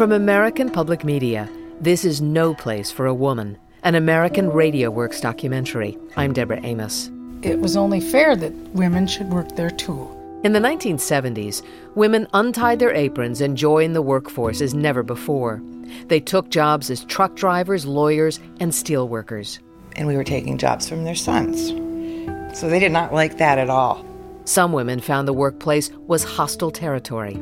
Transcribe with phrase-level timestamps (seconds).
[0.00, 1.46] From American Public Media,
[1.78, 5.98] this is No Place for a Woman, an American Radio Works documentary.
[6.16, 7.10] I'm Deborah Amos.
[7.42, 10.08] It was only fair that women should work there too.
[10.42, 11.60] In the 1970s,
[11.96, 15.60] women untied their aprons and joined the workforce as never before.
[16.06, 19.60] They took jobs as truck drivers, lawyers, and steel workers.
[19.96, 21.68] And we were taking jobs from their sons.
[22.58, 24.02] So they did not like that at all.
[24.46, 27.38] Some women found the workplace was hostile territory.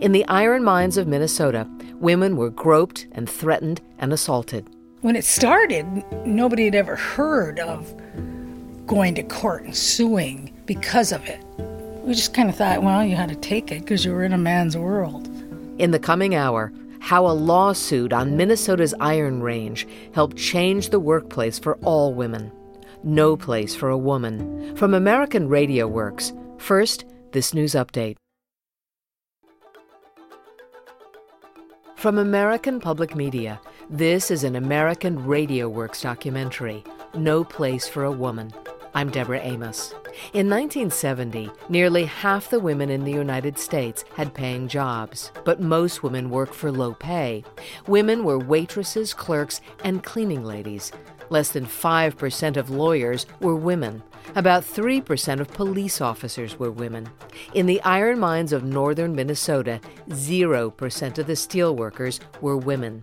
[0.00, 4.68] In the iron mines of Minnesota, women were groped and threatened and assaulted.
[5.00, 5.86] When it started,
[6.26, 7.94] nobody had ever heard of
[8.86, 11.42] going to court and suing because of it.
[12.04, 14.32] We just kind of thought, well, you had to take it because you were in
[14.32, 15.28] a man's world.
[15.78, 21.58] In the coming hour, how a lawsuit on Minnesota's Iron Range helped change the workplace
[21.58, 22.52] for all women.
[23.02, 24.76] No Place for a Woman.
[24.76, 26.32] From American Radio Works.
[26.58, 28.16] First, this news update.
[32.00, 38.10] From American Public Media, this is an American Radio Works documentary, No Place for a
[38.10, 38.54] Woman.
[38.94, 39.90] I'm Deborah Amos.
[40.32, 46.02] In 1970, nearly half the women in the United States had paying jobs, but most
[46.02, 47.44] women worked for low pay.
[47.86, 50.92] Women were waitresses, clerks, and cleaning ladies.
[51.30, 54.02] Less than 5% of lawyers were women.
[54.34, 57.08] About 3% of police officers were women.
[57.54, 63.02] In the iron mines of northern Minnesota, 0% of the steelworkers were women.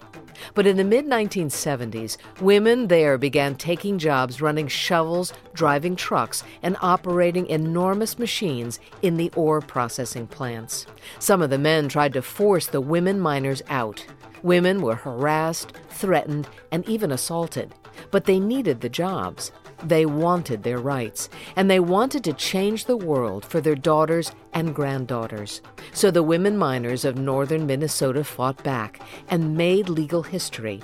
[0.53, 6.78] But in the mid 1970s, women there began taking jobs running shovels, driving trucks, and
[6.81, 10.86] operating enormous machines in the ore processing plants.
[11.20, 14.05] Some of the men tried to force the women miners out.
[14.43, 17.73] Women were harassed, threatened, and even assaulted.
[18.11, 19.52] But they needed the jobs.
[19.83, 24.73] They wanted their rights, and they wanted to change the world for their daughters and
[24.73, 25.61] granddaughters.
[25.93, 28.99] So the women miners of northern Minnesota fought back
[29.30, 30.81] and made legal history.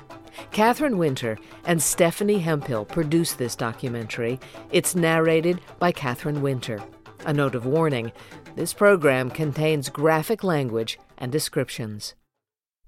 [0.52, 4.40] Catherine Winter and Stephanie Hemphill produced this documentary.
[4.72, 6.82] It's narrated by Catherine Winter.
[7.26, 8.12] A note of warning
[8.56, 12.14] this program contains graphic language and descriptions.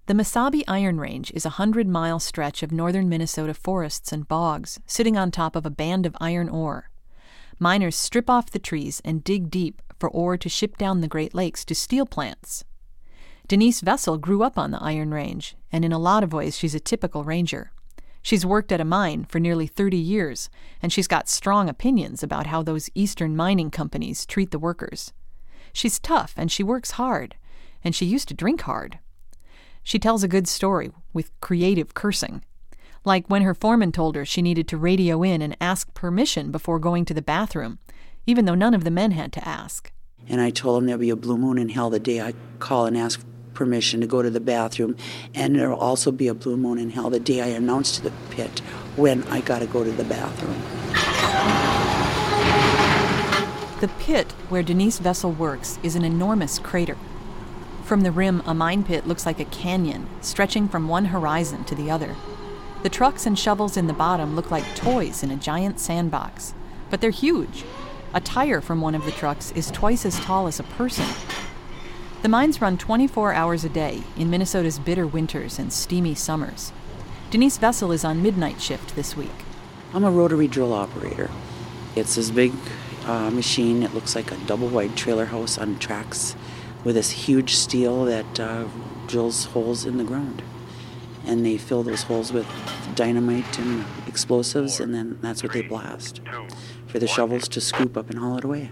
[0.08, 4.80] The Mesabi Iron Range is a hundred mile stretch of northern Minnesota forests and bogs,
[4.86, 6.92] sitting on top of a band of iron ore.
[7.58, 11.34] Miners strip off the trees and dig deep for ore to ship down the Great
[11.34, 12.64] Lakes to steel plants.
[13.48, 16.76] Denise Vessel grew up on the Iron Range, and in a lot of ways she's
[16.76, 17.72] a typical ranger.
[18.22, 20.52] She's worked at a mine for nearly 30 years,
[20.84, 25.14] and she's got strong opinions about how those eastern mining companies treat the workers.
[25.74, 27.38] She's tough and she works hard,
[27.84, 29.00] and she used to drink hard.
[29.86, 32.44] She tells a good story with creative cursing.
[33.06, 36.80] Like when her foreman told her she needed to radio in and ask permission before
[36.80, 37.78] going to the bathroom,
[38.26, 39.92] even though none of the men had to ask.
[40.28, 42.88] And I told him there'll be a blue moon in hell the day I call
[42.88, 43.24] and ask
[43.54, 44.96] permission to go to the bathroom.
[45.36, 48.14] And there'll also be a blue moon in hell the day I announce to the
[48.32, 48.62] pit
[48.96, 50.60] when I got to go to the bathroom.
[53.82, 56.98] The pit where Denise Vessel works is an enormous crater
[57.86, 61.76] from the rim, a mine pit looks like a canyon, stretching from one horizon to
[61.76, 62.16] the other.
[62.82, 66.56] The trucks and shovels in the bottom look like toys in a giant sandbox,
[66.90, 67.64] but they're huge.
[68.12, 71.06] A tire from one of the trucks is twice as tall as a person.
[72.24, 76.72] The mines run 24 hours a day in Minnesota's bitter winters and steamy summers.
[77.30, 79.30] Denise Vessel is on midnight shift this week.
[79.94, 81.30] I'm a rotary drill operator.
[81.96, 82.54] It's this big
[83.06, 83.84] uh, machine.
[83.84, 86.36] It looks like a double wide trailer house on tracks
[86.86, 88.64] with this huge steel that uh,
[89.08, 90.42] drills holes in the ground.
[91.26, 92.48] And they fill those holes with
[92.94, 96.22] dynamite and explosives, and then that's what they blast
[96.88, 98.72] for the shovels to scoop up and haul it away.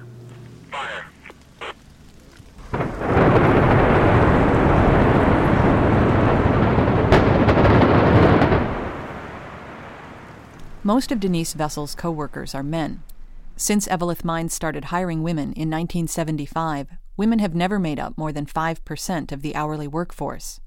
[10.86, 13.02] Most of Denise Vessel's co-workers are men.
[13.56, 18.48] Since Eveleth Mines started hiring women in 1975, women have never made up more than
[18.48, 20.60] 5% of the hourly workforce.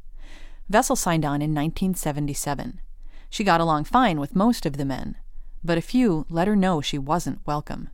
[0.68, 2.80] Vessel signed on in 1977.
[3.28, 5.16] She got along fine with most of the men,
[5.64, 7.90] but a few let her know she wasn't welcome.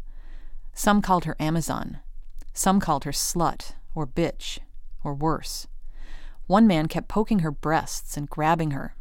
[0.75, 2.01] Some called her Amazon.
[2.53, 4.59] Some called her slut, or bitch,
[5.03, 5.67] or worse.
[6.47, 8.95] One man kept poking her breasts and grabbing her.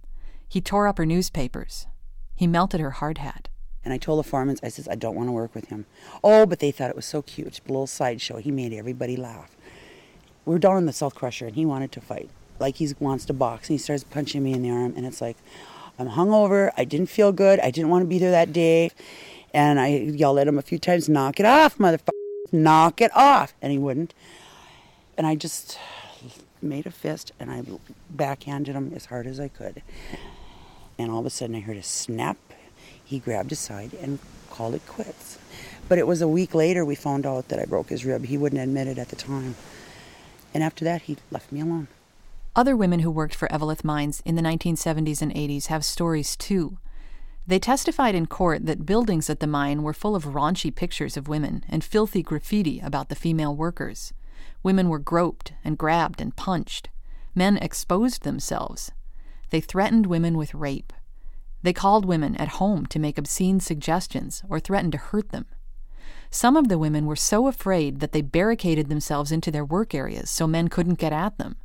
[0.48, 1.86] He tore up her newspapers.
[2.34, 3.50] He melted her hard hat.
[3.84, 5.86] And I told the foreman, I says, I don't want to work with him.
[6.24, 7.60] Oh, but they thought it was so cute.
[7.60, 8.38] A little sideshow.
[8.38, 9.56] He made everybody laugh.
[10.46, 12.30] We are down in the South Crusher, and he wanted to fight.
[12.60, 15.22] Like he wants to box, and he starts punching me in the arm, and it's
[15.22, 15.38] like,
[15.98, 16.72] I'm hungover.
[16.78, 17.60] I didn't feel good.
[17.60, 18.92] I didn't want to be there that day.
[19.54, 22.10] And I yelled at him a few times, knock it off, motherfucker.
[22.52, 23.54] Knock it off.
[23.62, 24.14] And he wouldn't.
[25.18, 25.78] And I just
[26.62, 27.64] made a fist and I
[28.10, 29.82] backhanded him as hard as I could.
[30.98, 32.38] And all of a sudden I heard a snap.
[33.12, 34.20] He grabbed his side and
[34.50, 35.38] called it quits.
[35.90, 38.24] But it was a week later we found out that I broke his rib.
[38.24, 39.56] He wouldn't admit it at the time.
[40.54, 41.90] And after that, he left me alone.
[42.56, 46.78] Other women who worked for Eveleth Mines in the 1970s and 80s have stories too.
[47.46, 51.28] They testified in court that buildings at the mine were full of raunchy pictures of
[51.28, 54.14] women and filthy graffiti about the female workers.
[54.64, 56.88] Women were groped and grabbed and punched.
[57.36, 58.92] Men exposed themselves.
[59.50, 60.94] They threatened women with rape.
[61.64, 65.46] They called women at home to make obscene suggestions or threatened to hurt them.
[66.30, 70.30] Some of the women were so afraid that they barricaded themselves into their work areas
[70.30, 71.58] so men couldn't get at them.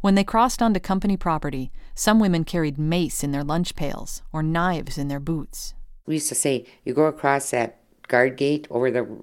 [0.00, 4.42] When they crossed onto company property, some women carried mace in their lunch pails or
[4.42, 5.74] knives in their boots.
[6.06, 7.78] We used to say, you go across that
[8.08, 9.22] guard gate over the.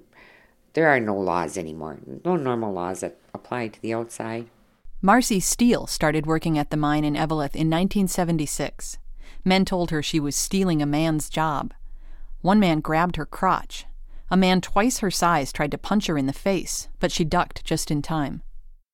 [0.74, 4.46] There are no laws anymore, no normal laws that apply to the outside.
[5.02, 8.98] Marcy Steele started working at the mine in Eveleth in 1976.
[9.44, 11.72] Men told her she was stealing a man's job.
[12.40, 13.86] One man grabbed her crotch.
[14.30, 17.64] A man twice her size tried to punch her in the face, but she ducked
[17.64, 18.42] just in time.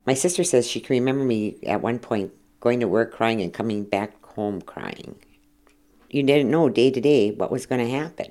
[0.07, 3.53] My sister says she can remember me at one point going to work crying and
[3.53, 5.17] coming back home crying.
[6.11, 8.29] You didn't know day to day what was going to happen.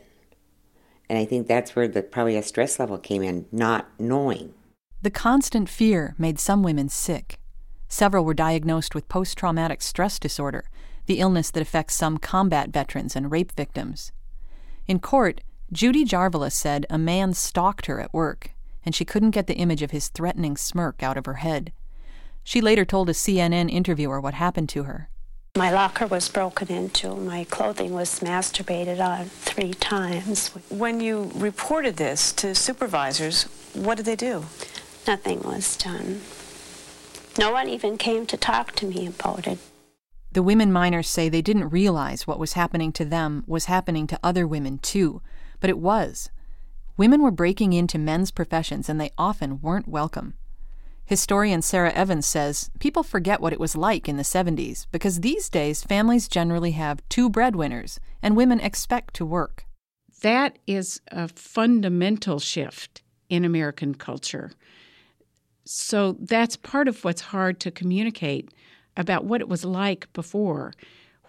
[1.09, 4.53] And I think that's where the probably a stress level came in, not knowing.
[5.01, 7.37] The constant fear made some women sick.
[7.89, 10.69] Several were diagnosed with post traumatic stress disorder,
[11.05, 14.11] the illness that affects some combat veterans and rape victims.
[14.87, 15.41] In court,
[15.71, 18.51] Judy Jarvelis said a man stalked her at work
[18.85, 21.71] and she couldn't get the image of his threatening smirk out of her head.
[22.43, 25.09] She later told a CNN interviewer what happened to her.
[25.55, 27.15] My locker was broken into.
[27.15, 30.47] My clothing was masturbated on three times.
[30.69, 34.45] When you reported this to supervisors, what did they do?
[35.07, 36.21] Nothing was done.
[37.37, 39.59] No one even came to talk to me about it.
[40.33, 44.19] The women miners say they didn't realize what was happening to them was happening to
[44.23, 45.21] other women too,
[45.59, 46.31] but it was.
[46.97, 50.33] Women were breaking into men's professions and they often weren't welcome.
[51.05, 55.49] Historian Sara Evans says people forget what it was like in the 70s because these
[55.49, 59.67] days families generally have two breadwinners and women expect to work.
[60.21, 64.49] That is a fundamental shift in American culture.
[65.63, 68.49] So that's part of what's hard to communicate
[68.97, 70.73] about what it was like before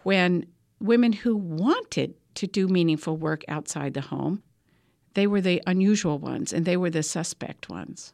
[0.03, 0.47] when
[0.81, 4.43] women who wanted to do meaningful work outside the home
[5.15, 8.13] they were the unusual ones and they were the suspect ones.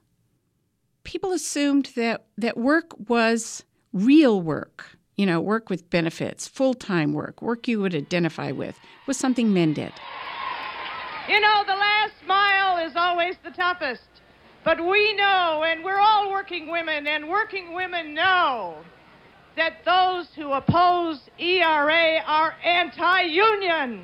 [1.03, 7.13] People assumed that, that work was real work, you know, work with benefits, full time
[7.13, 9.93] work, work you would identify with, was something men did.
[11.29, 14.03] You know, the last mile is always the toughest.
[14.63, 18.77] But we know, and we're all working women, and working women know
[19.57, 24.03] that those who oppose ERA are anti union.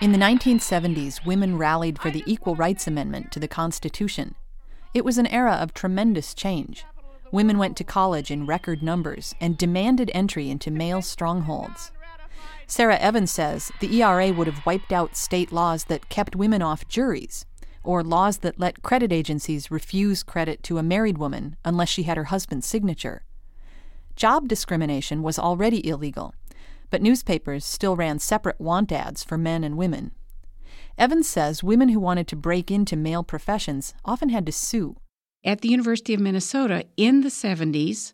[0.00, 4.34] In the 1970s, women rallied for the Equal Rights Amendment to the Constitution.
[4.94, 6.84] It was an era of tremendous change.
[7.30, 11.92] Women went to college in record numbers and demanded entry into male strongholds.
[12.66, 16.88] Sara Evans says the ERA would have wiped out state laws that kept women off
[16.88, 17.46] juries,
[17.84, 22.16] or laws that let credit agencies refuse credit to a married woman unless she had
[22.16, 23.22] her husband's signature.
[24.16, 26.34] Job discrimination was already illegal,
[26.90, 30.12] but newspapers still ran separate want ads for men and women.
[30.98, 34.96] Evans says women who wanted to break into male professions often had to sue.
[35.44, 38.12] At the University of Minnesota in the 70s,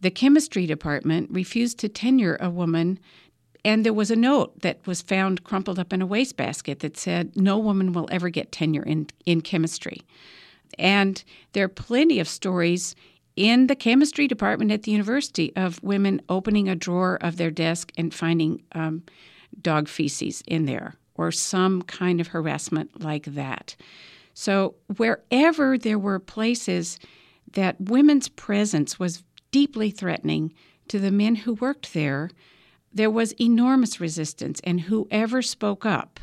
[0.00, 2.98] the chemistry department refused to tenure a woman,
[3.64, 7.36] and there was a note that was found crumpled up in a wastebasket that said,
[7.36, 10.02] No woman will ever get tenure in, in chemistry.
[10.78, 12.94] And there are plenty of stories
[13.36, 17.92] in the chemistry department at the university of women opening a drawer of their desk
[17.96, 19.02] and finding um,
[19.60, 23.76] dog feces in there or some kind of harassment like that.
[24.34, 26.98] So, wherever there were places
[27.52, 30.52] that women's presence was deeply threatening
[30.88, 32.30] to the men who worked there,
[32.92, 36.20] there was enormous resistance, and whoever spoke up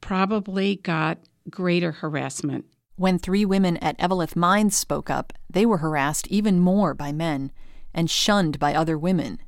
[0.00, 1.18] probably got
[1.50, 2.64] greater harassment
[2.96, 7.50] when three women at Eveleth Mines spoke up, they were harassed even more by men
[7.94, 9.40] and shunned by other women.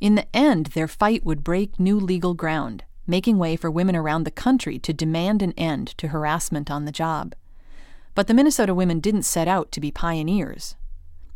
[0.00, 4.24] In the end, their fight would break new legal ground, making way for women around
[4.24, 7.34] the country to demand an end to harassment on the job.
[8.14, 10.74] But the Minnesota women didn't set out to be pioneers.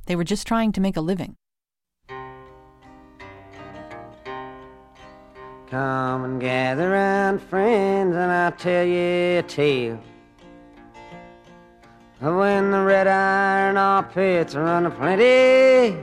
[0.06, 1.36] They were just trying to make a living.
[5.70, 10.00] Come and gather round, friends, and I'll tell you a tale
[12.24, 15.96] when the red iron ore pits run plenty,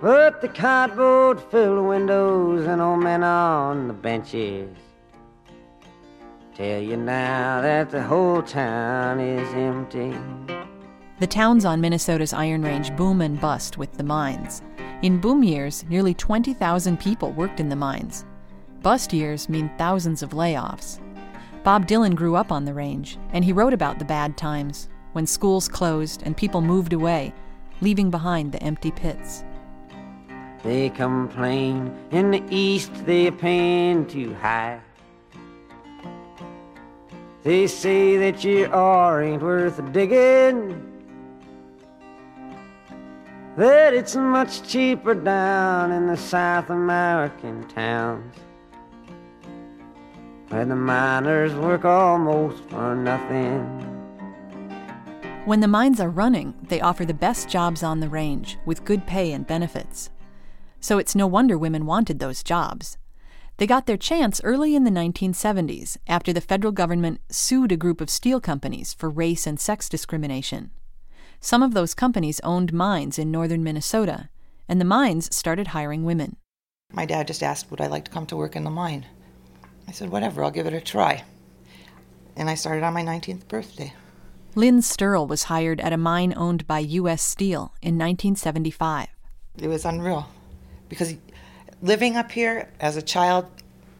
[0.00, 4.68] But the cardboard filled windows and old men on the benches
[6.58, 10.12] tell you now that the whole town is empty.
[11.20, 14.62] The towns on Minnesota's Iron Range boom and bust with the mines.
[15.02, 18.24] In boom years, nearly 20,000 people worked in the mines.
[18.82, 20.98] Bust years mean thousands of layoffs.
[21.64, 25.26] Bob Dylan grew up on the range, and he wrote about the bad times when
[25.26, 27.34] schools closed and people moved away,
[27.80, 29.44] leaving behind the empty pits.
[30.62, 34.80] They complain in the east they're paying too high.
[37.44, 40.84] They say that your ore ain't worth digging.
[43.56, 48.34] That it's much cheaper down in the South American towns.
[50.50, 53.60] Where the miners work almost for nothing.
[55.44, 59.06] When the mines are running, they offer the best jobs on the range with good
[59.06, 60.08] pay and benefits.
[60.80, 62.96] So it's no wonder women wanted those jobs.
[63.58, 68.00] They got their chance early in the 1970s after the federal government sued a group
[68.00, 70.70] of steel companies for race and sex discrimination.
[71.40, 74.30] Some of those companies owned mines in northern Minnesota,
[74.66, 76.36] and the mines started hiring women.
[76.92, 79.04] My dad just asked, Would I like to come to work in the mine?
[79.88, 81.24] I said, Whatever, I'll give it a try.
[82.36, 83.94] And I started on my 19th birthday.
[84.54, 87.22] Lynn Sturl was hired at a mine owned by U.S.
[87.22, 89.08] Steel in 1975.
[89.58, 90.28] It was unreal
[90.88, 91.16] because
[91.80, 93.46] living up here as a child,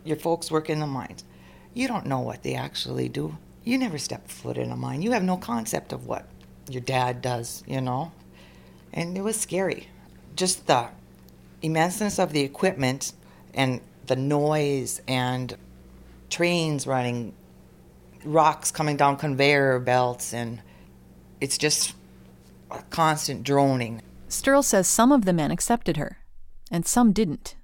[0.04, 1.24] your folks work in the mines.
[1.72, 3.38] You don't know what they actually do.
[3.64, 5.00] You never step foot in a mine.
[5.00, 6.28] You have no concept of what
[6.68, 8.12] your dad does, you know?
[8.92, 9.88] And it was scary.
[10.36, 10.88] Just the
[11.62, 13.12] immenseness of the equipment
[13.54, 15.56] and the noise and
[16.30, 17.34] trains running,
[18.24, 20.60] rocks coming down conveyor belts, and
[21.40, 21.94] it's just
[22.70, 24.02] a constant droning.
[24.28, 26.18] Stirl says some of the men accepted her,
[26.70, 27.54] and some didn't.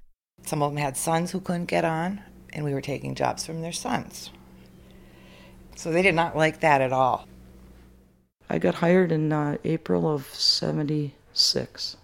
[0.47, 3.63] Some of them had sons who couldn't get on, and we were taking jobs from
[3.63, 4.31] their sons.
[5.77, 7.27] So they did not like that at all.
[8.49, 11.97] I got hired in uh, April of 76.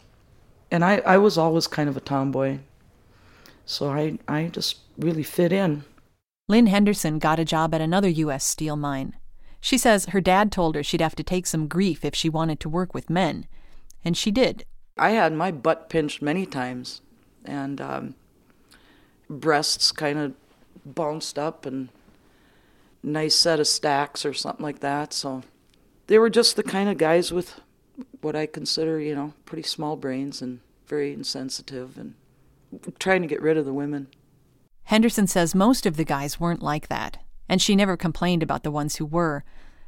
[0.71, 2.59] And I, I was always kind of a tomboy.
[3.67, 5.85] So I, I just really fit in.
[6.51, 8.43] Lynn Henderson got a job at another U.S.
[8.43, 9.15] steel mine.
[9.61, 12.59] She says her dad told her she'd have to take some grief if she wanted
[12.59, 13.47] to work with men.
[14.05, 14.65] And she did.
[14.99, 17.03] I had my butt pinched many times.
[17.45, 18.15] And um,
[19.29, 20.35] breasts kind of
[20.85, 21.89] bounced up and
[23.01, 25.13] nice set of stacks or something like that.
[25.13, 25.43] So
[26.09, 27.61] they were just the kind of guys with
[28.23, 32.15] what I consider, you know, pretty small brains and very insensitive and
[32.99, 34.09] trying to get rid of the women.
[34.91, 37.19] Henderson says most of the guys weren't like that,
[37.49, 39.45] and she never complained about the ones who were,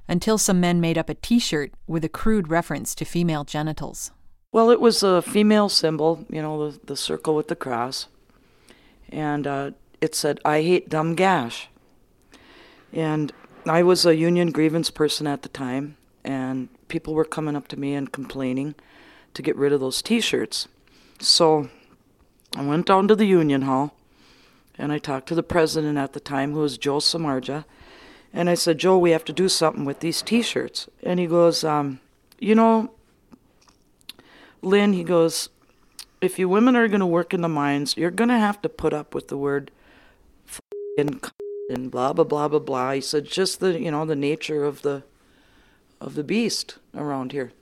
[0.06, 4.12] until some men made up a t shirt with a crude reference to female genitals.
[4.52, 8.06] Well, it was a female symbol, you know, the, the circle with the cross.
[9.09, 11.68] And uh, it said, I hate dumb gash.
[12.92, 13.32] And
[13.66, 17.76] I was a union grievance person at the time, and people were coming up to
[17.76, 18.76] me and complaining
[19.35, 20.68] to get rid of those t shirts.
[21.18, 21.71] So
[22.54, 23.97] I went down to the union hall
[24.82, 27.64] and I talked to the president at the time, who was Joe Samargia.
[28.32, 30.88] And I said, Joe, we have to do something with these t shirts.
[31.04, 32.00] And he goes, um,
[32.40, 32.90] You know,
[34.60, 35.50] Lynn, he goes,
[36.20, 38.68] if you women are going to work in the mines, you're going to have to
[38.68, 39.70] put up with the word
[40.98, 41.24] and
[41.70, 42.92] and blah blah blah blah blah.
[42.92, 45.04] He said just the you know the nature of the
[46.00, 47.52] of the beast around here.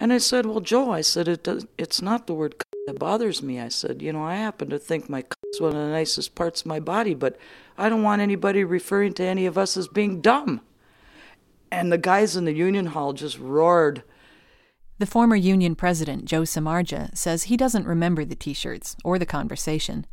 [0.00, 2.54] And I said, well, Joe, I said it does, it's not the word
[2.86, 3.58] that bothers me.
[3.58, 6.60] I said, you know, I happen to think my is one of the nicest parts
[6.60, 7.36] of my body, but
[7.76, 10.60] I don't want anybody referring to any of us as being dumb.
[11.70, 14.02] And the guys in the union hall just roared.
[14.98, 19.26] The former union president, Joe Samargia, says he doesn't remember the t shirts or the
[19.26, 20.06] conversation,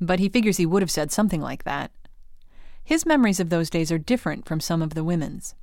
[0.00, 1.90] but he figures he would have said something like that.
[2.84, 5.54] His memories of those days are different from some of the women's.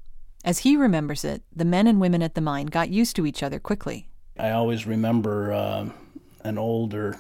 [0.44, 3.42] As he remembers it, the men and women at the mine got used to each
[3.42, 4.10] other quickly.
[4.38, 5.90] I always remember uh,
[6.44, 7.18] an older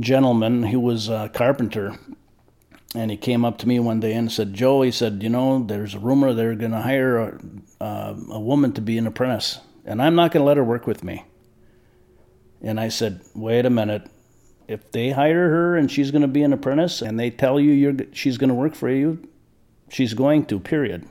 [0.00, 1.96] gentleman who was a carpenter,
[2.96, 5.62] and he came up to me one day and said, Joe, he said, you know,
[5.62, 7.38] there's a rumor they're going to hire a,
[7.80, 10.86] uh, a woman to be an apprentice, and I'm not going to let her work
[10.86, 11.24] with me.
[12.60, 14.10] And I said, wait a minute.
[14.66, 18.08] If they hire her and she's going to be an apprentice and they tell you
[18.12, 19.26] she's going to work for you,
[19.88, 21.08] she's going to, period.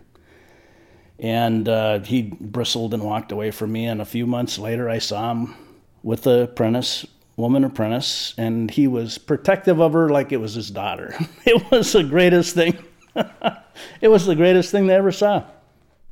[1.20, 3.86] And uh, he bristled and walked away from me.
[3.86, 5.56] And a few months later, I saw him
[6.02, 10.72] with the apprentice, woman apprentice, and he was protective of her like it was his
[10.72, 11.16] daughter.
[11.46, 12.78] it was the greatest thing.
[14.02, 15.44] it was the greatest thing they ever saw.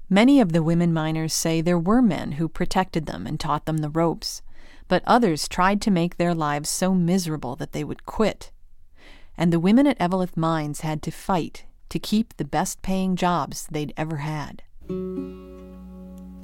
[0.10, 3.78] Many of the women miners say there were men who protected them and taught them
[3.78, 4.42] the ropes,
[4.88, 8.52] but others tried to make their lives so miserable that they would quit.
[9.38, 13.68] And the women at Eveleth Mines had to fight to keep the best paying jobs
[13.70, 14.64] they'd ever had.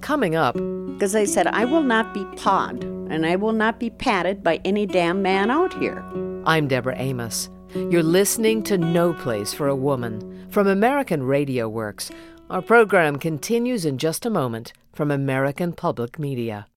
[0.01, 0.55] Coming up.
[0.55, 4.59] Because I said, I will not be pawed, and I will not be patted by
[4.65, 6.03] any damn man out here.
[6.45, 7.50] I'm Deborah Amos.
[7.73, 12.12] You're listening to No Place for a Woman from American Radio Works.
[12.50, 16.67] Our program continues in just a moment from American Public Media.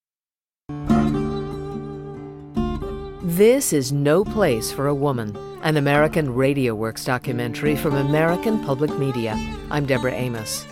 [3.23, 8.97] This is No Place for a Woman, an American Radio Works documentary from American Public
[8.99, 9.37] Media.
[9.71, 10.65] I'm Deborah Amos.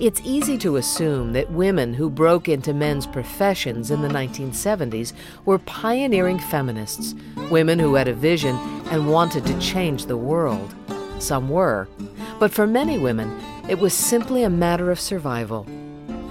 [0.00, 5.12] It's easy to assume that women who broke into men's professions in the 1970s
[5.44, 7.14] were pioneering feminists,
[7.48, 8.56] women who had a vision
[8.90, 10.74] and wanted to change the world.
[11.20, 11.86] Some were.
[12.40, 15.64] But for many women, it was simply a matter of survival.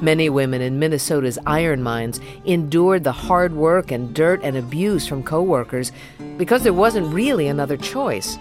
[0.02, 5.24] Many women in Minnesota's iron mines endured the hard work and dirt and abuse from
[5.24, 5.94] coworkers
[6.36, 8.38] because there wasn't really another choice.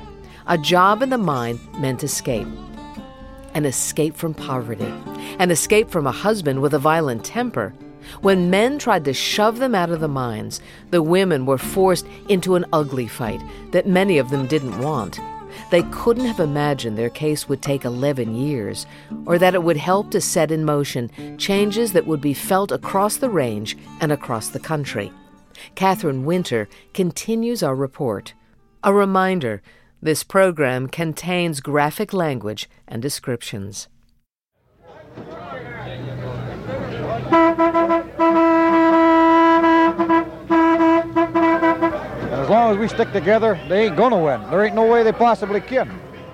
[0.48, 2.48] A job in the mine meant escape
[3.54, 4.92] an escape from poverty,
[5.38, 7.74] an escape from a husband with a violent temper.
[8.20, 12.56] When men tried to shove them out of the mines, the women were forced into
[12.56, 13.40] an ugly fight
[13.70, 15.20] that many of them didn't want.
[15.70, 18.86] They couldn't have imagined their case would take 11 years,
[19.26, 23.16] or that it would help to set in motion changes that would be felt across
[23.16, 25.12] the range and across the country.
[25.74, 28.34] Catherine Winter continues our report.
[28.82, 29.62] A reminder
[30.02, 33.86] this program contains graphic language and descriptions.
[42.32, 44.42] As long as we stick together, they ain't gonna win.
[44.50, 45.88] There ain't no way they possibly can.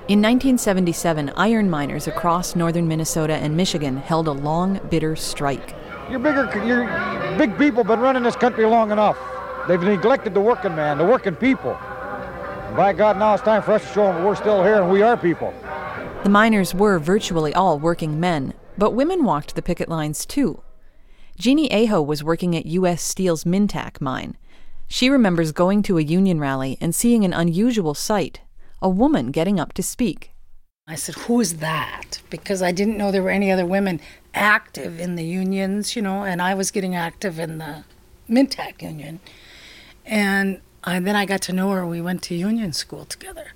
[0.08, 5.74] In 1977, iron miners across northern Minnesota and Michigan held a long, bitter strike.
[6.08, 6.86] Your bigger, your
[7.36, 9.18] big people been running this country long enough.
[9.68, 11.78] They've neglected the working man, the working people.
[12.76, 15.02] By God, now it's time for us to show them we're still here and we
[15.02, 15.52] are people.
[16.22, 20.62] The miners were virtually all working men, but women walked the picket lines too.
[21.38, 23.02] Jeannie Aho was working at U.S.
[23.02, 24.36] Steel's Minntac mine.
[24.86, 28.40] She remembers going to a union rally and seeing an unusual sight
[28.80, 30.32] a woman getting up to speak.
[30.86, 32.20] I said, Who is that?
[32.30, 34.00] Because I didn't know there were any other women
[34.34, 37.84] active in the unions, you know, and I was getting active in the
[38.28, 39.20] Minntac union.
[40.06, 41.86] And and then I got to know her.
[41.86, 43.52] We went to union school together,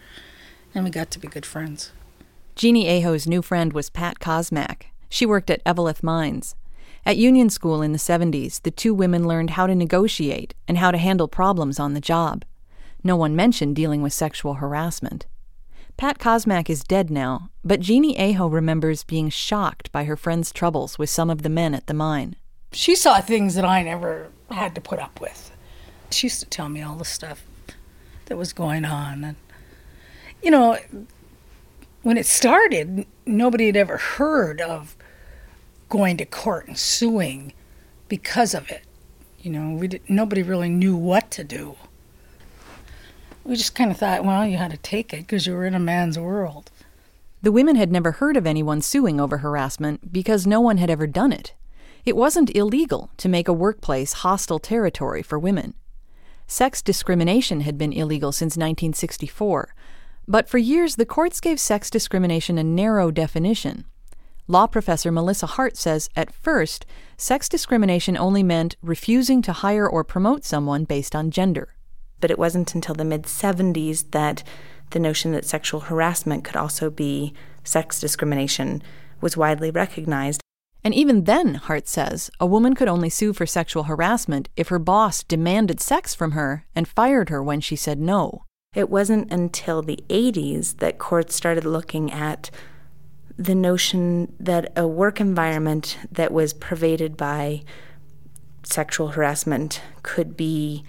[0.74, 1.92] and we got to be good friends.
[2.54, 4.84] Jeannie Aho's new friend was Pat Kosmach.
[5.08, 6.54] She worked at Eveleth Mines.
[7.04, 10.90] At union school in the 70s, the two women learned how to negotiate and how
[10.90, 12.44] to handle problems on the job.
[13.02, 15.26] No one mentioned dealing with sexual harassment.
[15.96, 20.98] Pat Kosmach is dead now, but Jeannie Aho remembers being shocked by her friend's troubles
[20.98, 22.36] with some of the men at the mine.
[22.72, 25.51] She saw things that I never had to put up with.
[26.12, 27.44] She used to tell me all the stuff
[28.26, 29.24] that was going on.
[29.24, 29.36] And,
[30.42, 30.78] you know,
[32.02, 34.96] when it started, nobody had ever heard of
[35.88, 37.52] going to court and suing
[38.08, 38.82] because of it.
[39.40, 41.76] You know, we did, nobody really knew what to do.
[43.44, 45.74] We just kind of thought, well, you had to take it because you were in
[45.74, 46.70] a man's world.
[47.42, 51.08] The women had never heard of anyone suing over harassment because no one had ever
[51.08, 51.54] done it.
[52.04, 55.74] It wasn't illegal to make a workplace hostile territory for women.
[56.46, 59.74] Sex discrimination had been illegal since 1964,
[60.28, 63.84] but for years the courts gave sex discrimination a narrow definition.
[64.48, 66.84] Law professor Melissa Hart says at first,
[67.16, 71.74] sex discrimination only meant refusing to hire or promote someone based on gender.
[72.20, 74.42] But it wasn't until the mid 70s that
[74.90, 77.32] the notion that sexual harassment could also be
[77.64, 78.82] sex discrimination
[79.20, 80.41] was widely recognized.
[80.84, 84.80] And even then, Hart says, a woman could only sue for sexual harassment if her
[84.80, 88.44] boss demanded sex from her and fired her when she said no.
[88.74, 92.50] It wasn't until the 80s that courts started looking at
[93.38, 97.62] the notion that a work environment that was pervaded by
[98.64, 100.84] sexual harassment could be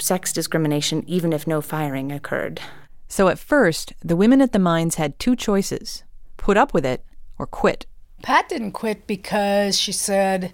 [0.00, 2.60] sex discrimination even if no firing occurred.
[3.08, 6.04] So at first, the women at the mines had two choices
[6.36, 7.04] put up with it
[7.38, 7.86] or quit.
[8.22, 10.52] Pat didn't quit because she said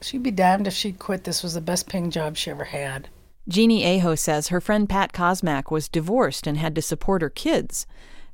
[0.00, 1.24] she'd be damned if she'd quit.
[1.24, 3.08] This was the best paying job she ever had.
[3.48, 7.86] Jeannie Aho says her friend Pat Kosmach was divorced and had to support her kids.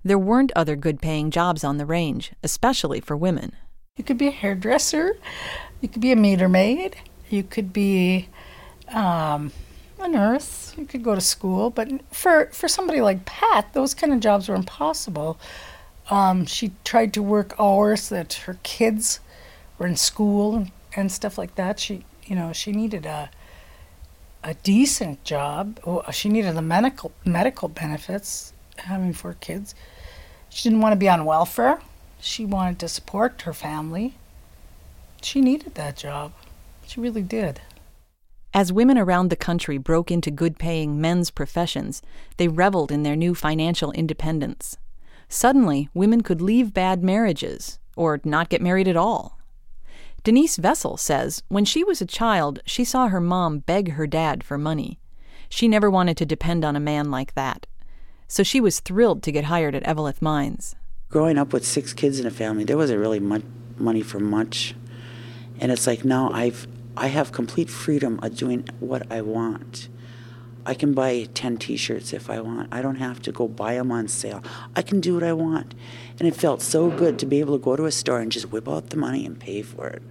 [0.04, 3.52] There weren't other good paying jobs on the range, especially for women.
[3.96, 5.16] You could be a hairdresser,
[5.80, 6.96] you could be a meter maid,
[7.30, 8.28] you could be
[8.88, 9.52] um,
[9.98, 11.70] a nurse, you could go to school.
[11.70, 15.40] But for, for somebody like Pat, those kind of jobs were impossible
[16.10, 19.20] Um, she tried to work hours that her kids
[19.78, 21.80] were in school and stuff like that.
[21.80, 23.30] She, you know, she needed a
[24.46, 25.80] a decent job.
[26.12, 29.74] She needed the medical medical benefits having four kids.
[30.48, 31.80] She didn't want to be on welfare.
[32.20, 34.14] She wanted to support her family.
[35.20, 36.32] She needed that job.
[36.86, 37.60] She really did.
[38.54, 42.00] As women around the country broke into good paying men's professions,
[42.36, 44.78] they reveled in their new financial independence.
[45.28, 49.38] Suddenly, women could leave bad marriages, or not get married at all.
[50.22, 54.42] Denise Vessel says when she was a child, she saw her mom beg her dad
[54.42, 54.98] for money.
[55.48, 57.66] She never wanted to depend on a man like that.
[58.26, 60.74] So she was thrilled to get hired at Eveleth Mines.
[61.08, 63.42] Growing up with six kids in a family, there wasn't really much
[63.76, 64.74] money for much.
[65.60, 69.88] And it's like now I've I have complete freedom of doing what I want.
[70.66, 72.68] I can buy 10 t shirts if I want.
[72.72, 74.42] I don't have to go buy them on sale.
[74.74, 75.74] I can do what I want.
[76.18, 78.50] And it felt so good to be able to go to a store and just
[78.50, 80.02] whip out the money and pay for it.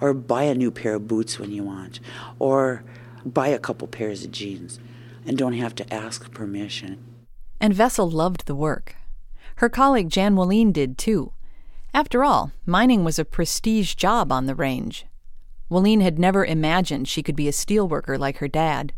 [0.00, 2.00] Or buy a new pair of boots when you want.
[2.38, 2.84] Or
[3.24, 4.80] buy a couple pairs of jeans
[5.26, 7.04] and don't have to ask permission.
[7.60, 8.96] And Vessel loved the work.
[9.56, 11.32] Her colleague Jan Wallin did too.
[11.92, 15.04] After all, mining was a prestige job on the range.
[15.68, 18.94] Wallin had never imagined she could be a steelworker like her dad.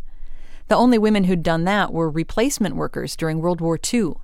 [0.69, 4.15] The only women who'd done that were replacement workers during World War II.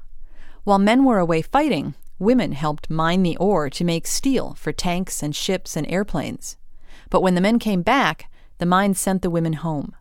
[0.65, 5.23] While men were away fighting, women helped mine the ore to make steel for tanks
[5.23, 6.57] and ships and airplanes.
[7.11, 9.95] But when the men came back, the mines sent the women home.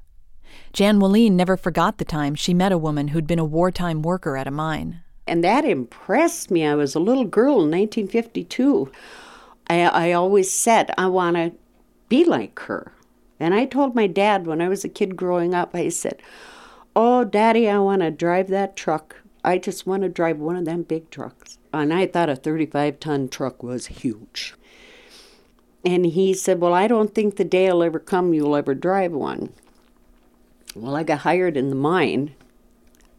[0.73, 4.37] Jan Wallin never forgot the time she met a woman who'd been a wartime worker
[4.37, 5.01] at a mine.
[5.27, 6.65] And that impressed me.
[6.65, 8.91] I was a little girl in 1952.
[9.67, 11.51] I, I always said, I want to
[12.07, 12.91] be like her.
[13.39, 16.21] And I told my dad when I was a kid growing up, I said,
[16.95, 19.17] Oh, Daddy, I want to drive that truck.
[19.43, 21.57] I just want to drive one of them big trucks.
[21.71, 24.53] And I thought a 35 ton truck was huge.
[25.85, 29.13] And he said, Well, I don't think the day will ever come you'll ever drive
[29.13, 29.53] one.
[30.75, 32.35] Well, I got hired in the mine.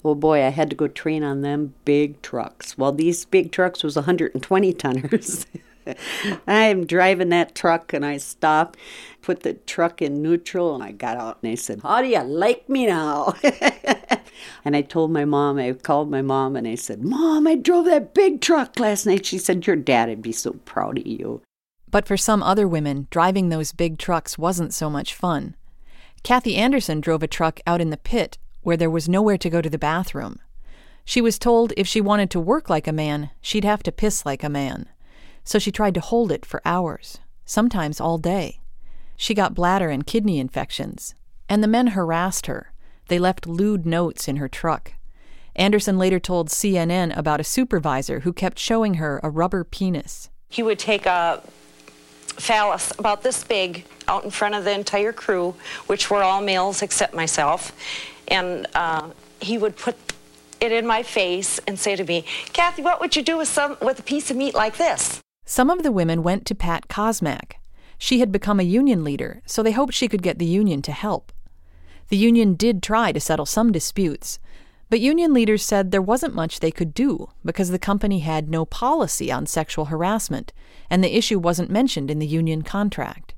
[0.04, 2.76] Oh boy, I had to go train on them big trucks.
[2.78, 5.46] Well, these big trucks was 120 tonners.
[6.46, 8.78] I'm driving that truck and I stopped,
[9.22, 12.20] put the truck in neutral, and I got out and I said, How do you
[12.20, 13.34] like me now?
[14.64, 17.86] and I told my mom, I called my mom and I said, Mom, I drove
[17.86, 19.26] that big truck last night.
[19.26, 21.42] She said, Your dad would be so proud of you.
[21.90, 25.56] But for some other women, driving those big trucks wasn't so much fun.
[26.22, 29.60] Kathy Anderson drove a truck out in the pit where there was nowhere to go
[29.60, 30.38] to the bathroom.
[31.04, 34.24] She was told if she wanted to work like a man, she'd have to piss
[34.26, 34.86] like a man
[35.44, 38.60] so she tried to hold it for hours, sometimes all day.
[39.16, 41.14] She got bladder and kidney infections,
[41.48, 42.72] and the men harassed her.
[43.08, 44.94] They left lewd notes in her truck.
[45.56, 50.30] Anderson later told CNN about a supervisor who kept showing her a rubber penis.
[50.48, 51.42] He would take a
[52.28, 55.54] phallus about this big out in front of the entire crew,
[55.86, 57.72] which were all males except myself,
[58.28, 59.96] and uh, he would put
[60.60, 63.76] it in my face and say to me, Kathy, what would you do with some
[63.80, 65.20] with a piece of meat like this?
[65.50, 67.54] Some of the women went to Pat Kosmach.
[67.98, 70.92] She had become a union leader, so they hoped she could get the union to
[70.92, 71.32] help.
[72.06, 74.38] The union did try to settle some disputes,
[74.90, 78.64] but union leaders said there wasn't much they could do because the company had no
[78.64, 80.52] policy on sexual harassment,
[80.88, 83.34] and the issue wasn't mentioned in the union contract.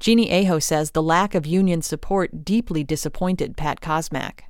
[0.00, 4.40] Jeannie Aho says the lack of union support deeply disappointed Pat Kosmach.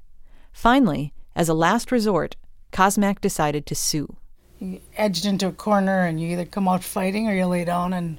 [0.52, 2.36] Finally, as a last resort,
[2.70, 4.16] Kosmach decided to sue
[4.58, 7.92] you edged into a corner and you either come out fighting or you lay down
[7.92, 8.18] and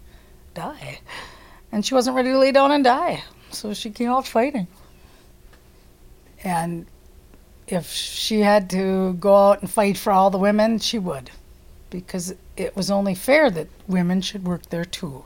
[0.53, 0.99] die.
[1.71, 4.67] And she wasn't ready to lay down and die, so she came out fighting.
[6.43, 6.85] And
[7.67, 11.31] if she had to go out and fight for all the women, she would,
[11.89, 15.25] because it was only fair that women should work there too.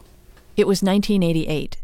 [0.58, 1.78] It was 1988.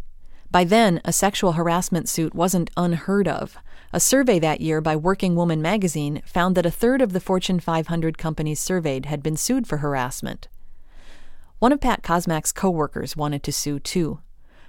[0.49, 3.57] By then, a sexual harassment suit wasn't unheard of.
[3.93, 7.59] A survey that year by Working Woman magazine found that a third of the Fortune
[7.59, 10.49] 500 companies surveyed had been sued for harassment.
[11.59, 14.19] One of Pat Kosmach's coworkers wanted to sue too.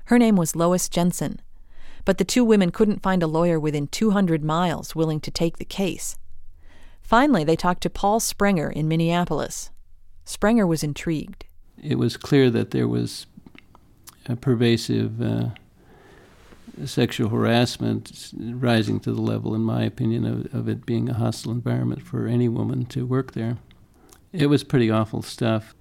[0.04, 1.40] Her name was Lois Jenson.
[2.04, 5.64] But the two women couldn't find a lawyer within 200 miles willing to take the
[5.64, 6.16] case.
[7.02, 9.70] Finally, they talked to Paul Sprenger in Minneapolis.
[10.24, 11.44] Sprenger was intrigued.
[11.82, 13.26] It was clear that there was
[14.26, 15.48] a pervasive uh,
[16.86, 21.52] sexual harassment rising to the level, in my opinion, of, of it being a hostile
[21.52, 23.58] environment for any woman to work there.
[24.32, 25.74] It was pretty awful stuff.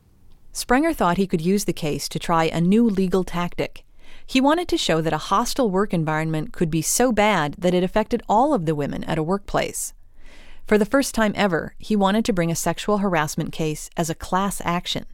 [0.52, 3.84] Sprenger thought he could use the case to try a new legal tactic.
[4.26, 7.84] He wanted to show that a hostile work environment could be so bad that it
[7.84, 9.94] affected all of the women at a workplace.
[10.66, 14.16] For the first time ever, he wanted to bring a sexual harassment case as a
[14.16, 15.06] class action.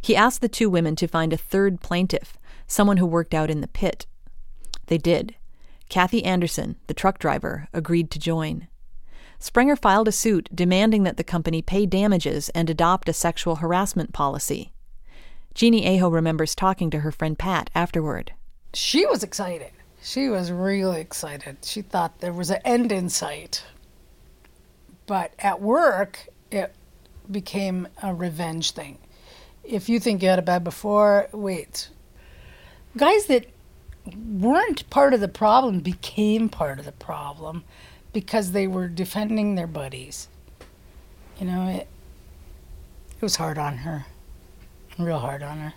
[0.00, 3.60] He asked the two women to find a third plaintiff, someone who worked out in
[3.60, 4.06] the pit.
[4.88, 5.36] They did.
[5.88, 8.68] Kathy Anderson, the truck driver, agreed to join.
[9.38, 14.12] Sprenger filed a suit demanding that the company pay damages and adopt a sexual harassment
[14.12, 14.72] policy.
[15.54, 18.32] Jeannie Aho remembers talking to her friend Pat afterward.
[18.74, 19.70] She was excited.
[20.02, 21.58] She was really excited.
[21.62, 23.64] She thought there was an end in sight.
[25.06, 26.74] But at work, it
[27.30, 28.98] became a revenge thing.
[29.64, 31.88] If you think you had a bad before, wait.
[32.96, 33.46] Guys that
[34.14, 37.64] weren't part of the problem became part of the problem
[38.12, 40.28] because they were defending their buddies.
[41.38, 41.88] You know, it,
[43.16, 44.06] it was hard on her,
[44.98, 45.74] real hard on her.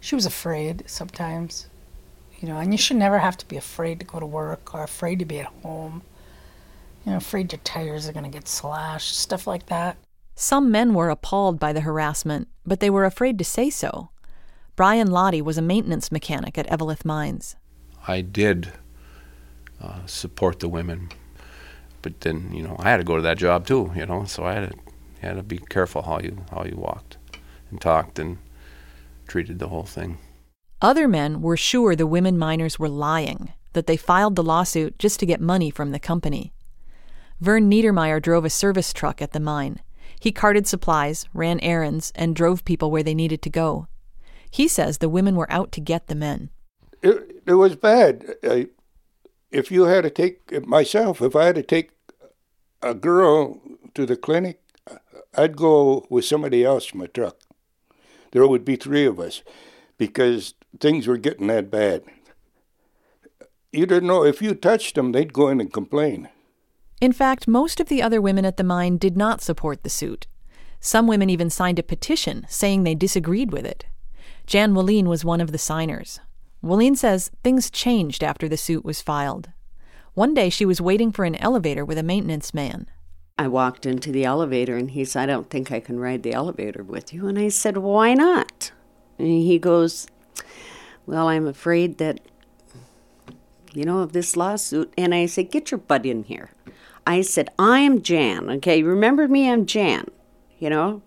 [0.00, 1.66] She was afraid sometimes,
[2.40, 4.82] you know, and you should never have to be afraid to go to work or
[4.82, 6.02] afraid to be at home.
[7.04, 9.96] You know, afraid your tires are going to get slashed, stuff like that.
[10.34, 14.10] Some men were appalled by the harassment, but they were afraid to say so.
[14.76, 17.54] Brian Lottie was a maintenance mechanic at Eveleth Mines.
[18.08, 18.72] I did
[19.80, 21.10] uh, support the women,
[22.02, 24.44] but then you know I had to go to that job too, you know, so
[24.44, 24.78] I had to
[25.20, 27.16] had to be careful how you how you walked
[27.70, 28.38] and talked and
[29.26, 30.18] treated the whole thing.
[30.82, 35.18] Other men were sure the women miners were lying, that they filed the lawsuit just
[35.20, 36.52] to get money from the company.
[37.40, 39.80] Vern Niedermeyer drove a service truck at the mine.
[40.20, 43.86] He carted supplies, ran errands, and drove people where they needed to go.
[44.54, 46.48] He says the women were out to get the men.
[47.02, 48.36] It, it was bad.
[48.44, 48.68] I,
[49.50, 51.90] if you had to take myself, if I had to take
[52.80, 53.60] a girl
[53.94, 54.60] to the clinic,
[55.36, 57.36] I'd go with somebody else in my truck.
[58.30, 59.42] There would be three of us
[59.98, 62.04] because things were getting that bad.
[63.72, 66.28] You didn't know if you touched them, they'd go in and complain.
[67.00, 70.28] In fact, most of the other women at the mine did not support the suit.
[70.78, 73.86] Some women even signed a petition saying they disagreed with it.
[74.46, 76.20] Jan Wallin was one of the signers.
[76.62, 79.50] Wallin says things changed after the suit was filed.
[80.14, 82.86] One day she was waiting for an elevator with a maintenance man.
[83.36, 86.32] I walked into the elevator and he said, I don't think I can ride the
[86.32, 87.26] elevator with you.
[87.26, 88.70] And I said, Why not?
[89.18, 90.06] And he goes,
[91.04, 92.20] Well, I'm afraid that,
[93.72, 94.92] you know, of this lawsuit.
[94.96, 96.50] And I said, Get your butt in here.
[97.06, 98.48] I said, I am Jan.
[98.50, 99.50] Okay, remember me?
[99.50, 100.06] I'm Jan.
[100.58, 101.02] You know?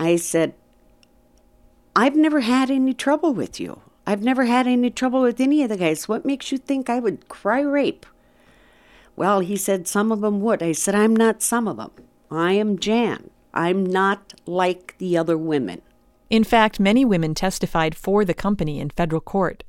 [0.00, 0.54] I said,
[1.94, 3.82] I've never had any trouble with you.
[4.06, 6.08] I've never had any trouble with any of the guys.
[6.08, 8.06] What makes you think I would cry rape?
[9.14, 10.62] Well, he said some of them would.
[10.62, 11.90] I said, I'm not some of them.
[12.30, 13.30] I am Jan.
[13.52, 15.82] I'm not like the other women.
[16.30, 19.62] In fact, many women testified for the company in federal court.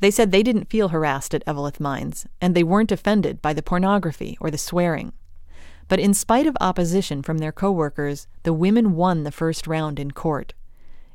[0.00, 3.62] They said they didn't feel harassed at Eveleth Mines, and they weren't offended by the
[3.62, 5.12] pornography or the swearing.
[5.86, 10.10] But in spite of opposition from their coworkers, the women won the first round in
[10.10, 10.52] court.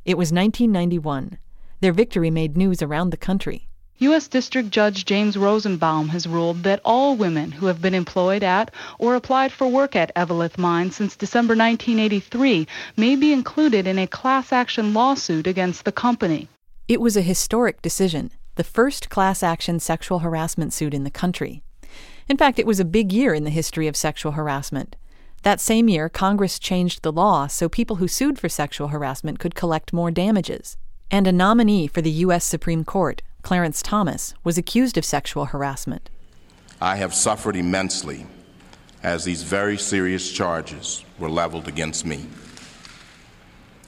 [0.06, 1.40] It was 1991.
[1.82, 3.68] Their victory made news around the country.
[3.98, 4.28] U.S.
[4.28, 9.16] District Judge James Rosenbaum has ruled that all women who have been employed at or
[9.16, 14.54] applied for work at Eveleth Mine since December 1983 may be included in a class
[14.54, 16.50] action lawsuit against the company.
[16.88, 21.64] It was a historic decision, the first class action sexual harassment suit in the country.
[22.28, 24.96] In fact, it was a big year in the history of sexual harassment.
[25.46, 29.54] That same year, Congress changed the law so people who sued for sexual harassment could
[29.54, 30.76] collect more damages.
[31.12, 32.44] And a nominee for the U.S.
[32.44, 36.10] Supreme Court, Clarence Thomas, was accused of sexual harassment.
[36.82, 38.26] I have suffered immensely
[39.04, 42.26] as these very serious charges were leveled against me.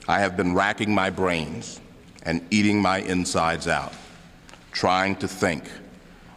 [0.06, 1.80] I have been racking my brains
[2.22, 3.92] and eating my insides out,
[4.70, 5.68] trying to think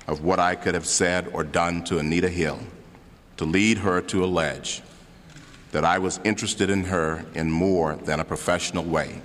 [0.07, 2.59] of what I could have said or done to Anita Hill
[3.37, 4.81] to lead her to allege
[5.71, 9.21] that I was interested in her in more than a professional way,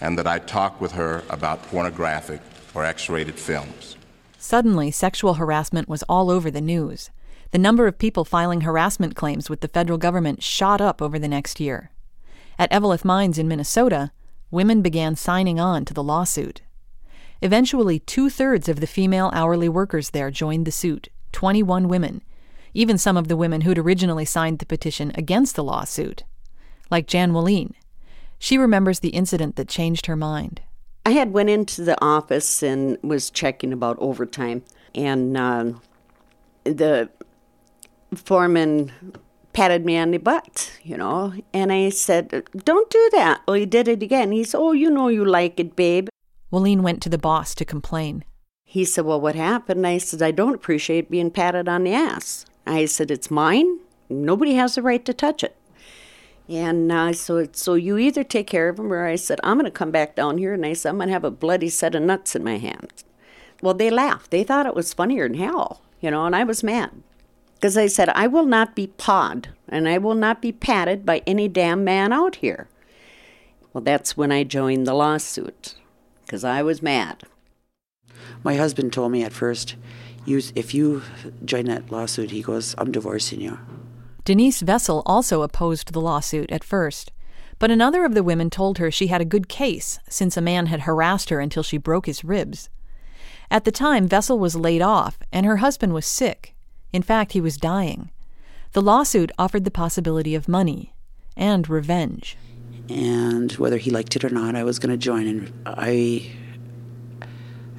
[0.00, 2.40] and that I talked with her about pornographic
[2.74, 3.96] or X rated films.
[4.38, 7.10] Suddenly, sexual harassment was all over the news.
[7.52, 11.28] The number of people filing harassment claims with the federal government shot up over the
[11.28, 11.90] next year.
[12.58, 14.10] At Eveleth Mines in Minnesota,
[14.50, 16.62] women began signing on to the lawsuit.
[17.40, 22.22] Eventually, two thirds of the female hourly workers there joined the suit 21 women,
[22.74, 26.24] even some of the women who'd originally signed the petition against the lawsuit,
[26.90, 27.74] like Jan Wallin.
[28.38, 30.60] She remembers the incident that changed her mind.
[31.04, 34.62] I had went into the office and was checking about overtime,
[34.94, 35.72] and uh,
[36.64, 37.10] the
[38.14, 38.92] foreman
[39.52, 43.66] patted me on the butt, you know, and I said, "Don't do that." Well, he
[43.66, 44.32] did it again.
[44.32, 46.08] He said, "Oh, you know you like it, babe."
[46.50, 48.24] Wallin went to the boss to complain.
[48.64, 52.46] He said, "Well, what happened?" I said, "I don't appreciate being patted on the ass."
[52.66, 53.78] I said, "It's mine.
[54.08, 55.56] nobody has the right to touch it.
[56.48, 59.64] And uh, so, so you either take care of them, or I said, I'm going
[59.64, 61.94] to come back down here, and I said, I'm going to have a bloody set
[61.94, 63.04] of nuts in my hands.
[63.62, 64.30] Well, they laughed.
[64.30, 66.90] They thought it was funnier than hell, you know, and I was mad.
[67.54, 71.22] Because I said, I will not be pawed, and I will not be patted by
[71.26, 72.68] any damn man out here.
[73.72, 75.76] Well, that's when I joined the lawsuit,
[76.26, 77.22] because I was mad.
[78.42, 79.76] My husband told me at first,
[80.26, 81.02] if you
[81.44, 83.58] join that lawsuit, he goes, I'm divorcing you.
[84.24, 87.10] Denise Vessel also opposed the lawsuit at first.
[87.58, 90.66] But another of the women told her she had a good case since a man
[90.66, 92.68] had harassed her until she broke his ribs.
[93.52, 96.54] At the time, Vessel was laid off, and her husband was sick.
[96.92, 98.10] In fact, he was dying.
[98.72, 100.92] The lawsuit offered the possibility of money
[101.36, 102.36] and revenge.
[102.88, 105.26] And whether he liked it or not, I was going to join.
[105.26, 106.32] And I,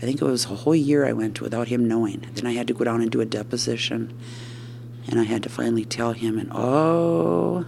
[0.03, 2.27] I think it was a whole year I went without him knowing.
[2.33, 4.19] Then I had to go down and do a deposition,
[5.07, 6.37] and I had to finally tell him.
[6.37, 7.65] And oh,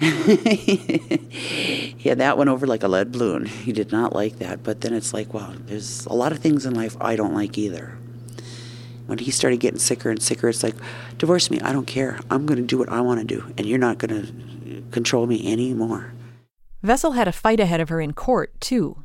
[2.00, 3.46] yeah, that went over like a lead balloon.
[3.46, 4.64] He did not like that.
[4.64, 7.56] But then it's like, well, there's a lot of things in life I don't like
[7.56, 7.96] either
[9.06, 10.74] when he started getting sicker and sicker, it's like,
[11.18, 11.60] divorce me.
[11.60, 12.18] I don't care.
[12.30, 15.26] I'm going to do what I want to do, and you're not going to control
[15.26, 16.12] me anymore.
[16.82, 19.04] Vessel had a fight ahead of her in court, too.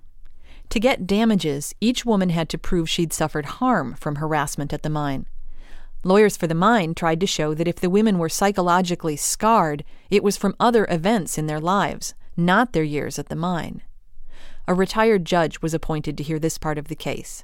[0.69, 4.89] To get damages, each woman had to prove she'd suffered harm from harassment at the
[4.89, 5.25] mine.
[6.03, 10.23] Lawyers for the mine tried to show that if the women were psychologically scarred, it
[10.23, 13.81] was from other events in their lives, not their years at the mine.
[14.67, 17.43] A retired judge was appointed to hear this part of the case.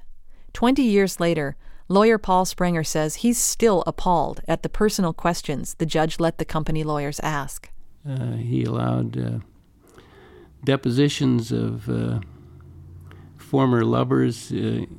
[0.51, 1.55] Twenty years later,
[1.87, 6.45] Lawyer Paul Sprenger says he's still appalled at the personal questions the judge let the
[6.45, 7.69] company lawyers ask.
[8.07, 9.39] Uh, he allowed uh,
[10.63, 12.19] depositions of uh,
[13.53, 14.55] former lovers, uh,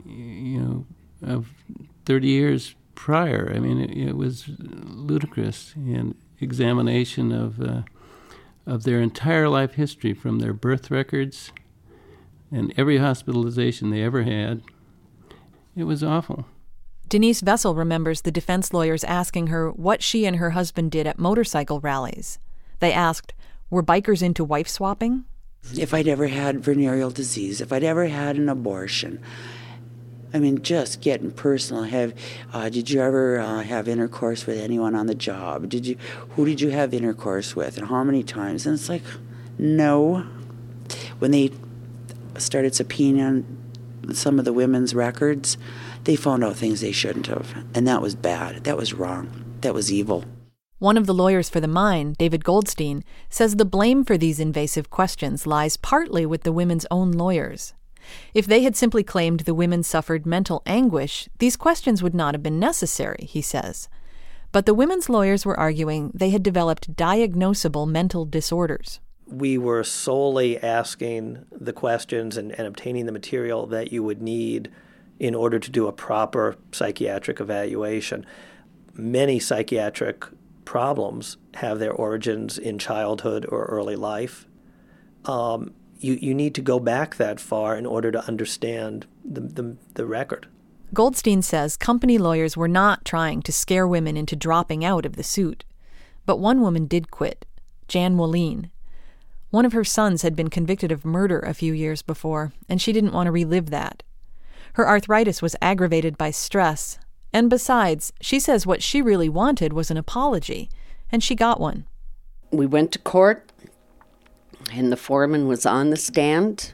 [0.06, 0.86] you know,
[1.20, 1.48] of
[2.04, 3.52] 30 years prior.
[3.52, 5.74] I mean, it, it was ludicrous.
[5.74, 7.82] And examination of uh,
[8.64, 11.50] of their entire life history, from their birth records
[12.52, 14.62] and every hospitalization they ever had.
[15.76, 16.46] It was awful.
[17.08, 21.18] Denise Vessel remembers the defense lawyers asking her what she and her husband did at
[21.18, 22.38] motorcycle rallies.
[22.78, 23.34] They asked,
[23.68, 25.24] Were bikers into wife swapping?
[25.72, 29.20] If I'd ever had venereal disease, if I'd ever had an abortion.
[30.33, 31.85] I mean, just getting personal.
[31.85, 32.12] Have
[32.53, 35.68] uh, did you ever uh, have intercourse with anyone on the job?
[35.68, 35.96] Did you?
[36.31, 38.66] Who did you have intercourse with, and how many times?
[38.66, 39.03] And it's like,
[39.59, 40.27] no.
[41.20, 41.53] When they
[42.37, 43.44] started subpoenaing
[44.12, 45.57] some of the women's records,
[46.03, 47.64] they found out things they shouldn't have.
[47.72, 48.64] And that was bad.
[48.64, 49.44] That was wrong.
[49.61, 50.24] That was evil.
[50.85, 54.90] One of the lawyers for the mine, David Goldstein, says the blame for these invasive
[54.90, 57.73] questions lies partly with the women's own lawyers.
[58.35, 62.42] If they had simply claimed the women suffered mental anguish, these questions would not have
[62.42, 63.88] been necessary, he says.
[64.53, 69.01] But the women's lawyers were arguing they had developed diagnosable mental disorders.
[69.27, 74.70] We were solely asking the questions and, and obtaining the material that you would need
[75.18, 78.27] in order to do a proper psychiatric evaluation.
[78.92, 80.27] Many psychiatric
[80.64, 84.46] problems have their origins in childhood or early life.
[85.24, 89.77] Um, you, you need to go back that far in order to understand the, the,
[89.94, 90.48] the record.
[90.92, 95.22] Goldstein says company lawyers were not trying to scare women into dropping out of the
[95.22, 95.64] suit.
[96.27, 97.44] But one woman did quit,
[97.88, 98.70] Jan Wallin.
[99.50, 102.92] One of her sons had been convicted of murder a few years before, and she
[102.92, 104.03] didn't want to relive that.
[104.74, 106.98] Her arthritis was aggravated by stress,
[107.35, 110.70] and besides, she says what she really wanted was an apology,
[111.11, 111.85] and she got one.
[112.53, 113.51] We went to court,
[114.73, 116.73] and the foreman was on the stand.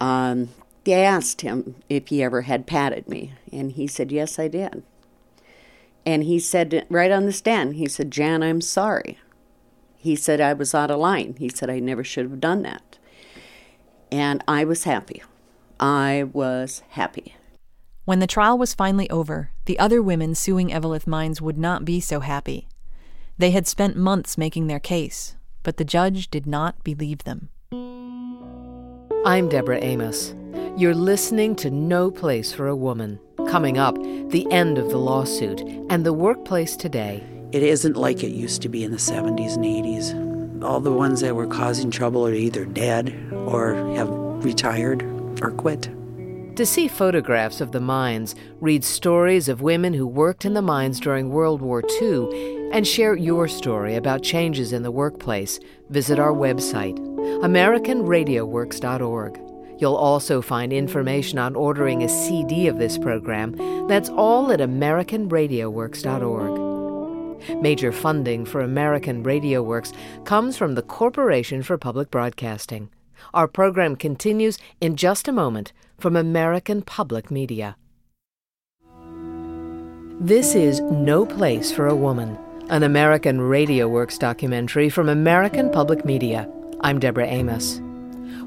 [0.00, 0.48] Um,
[0.84, 4.82] they asked him if he ever had patted me, and he said, Yes, I did.
[6.06, 9.18] And he said, right on the stand, he said, Jan, I'm sorry.
[9.96, 11.34] He said, I was out of line.
[11.38, 12.96] He said, I never should have done that.
[14.12, 15.22] And I was happy.
[15.80, 17.35] I was happy.
[18.06, 21.98] When the trial was finally over, the other women suing Eveleth Mines would not be
[21.98, 22.68] so happy.
[23.36, 27.48] They had spent months making their case, but the judge did not believe them.
[29.26, 30.36] I'm Deborah Amos.
[30.76, 33.18] You're listening to No Place for a Woman.
[33.48, 37.24] Coming up, the end of the lawsuit and the workplace today.
[37.50, 40.62] It isn't like it used to be in the 70s and 80s.
[40.62, 44.08] All the ones that were causing trouble are either dead or have
[44.44, 45.02] retired
[45.42, 45.90] or quit.
[46.56, 50.98] To see photographs of the mines, read stories of women who worked in the mines
[50.98, 56.32] during World War II, and share your story about changes in the workplace, visit our
[56.32, 56.98] website,
[57.42, 59.38] AmericanRadioWorks.org.
[59.78, 63.54] You'll also find information on ordering a CD of this program.
[63.86, 67.60] That's all at AmericanRadioWorks.org.
[67.60, 69.92] Major funding for American Radio Works
[70.24, 72.88] comes from the Corporation for Public Broadcasting.
[73.34, 77.76] Our program continues in just a moment from American Public Media.
[80.20, 82.38] This is No Place for a Woman,
[82.68, 86.50] an American Radio Works documentary from American Public Media.
[86.82, 87.80] I'm Deborah Amos.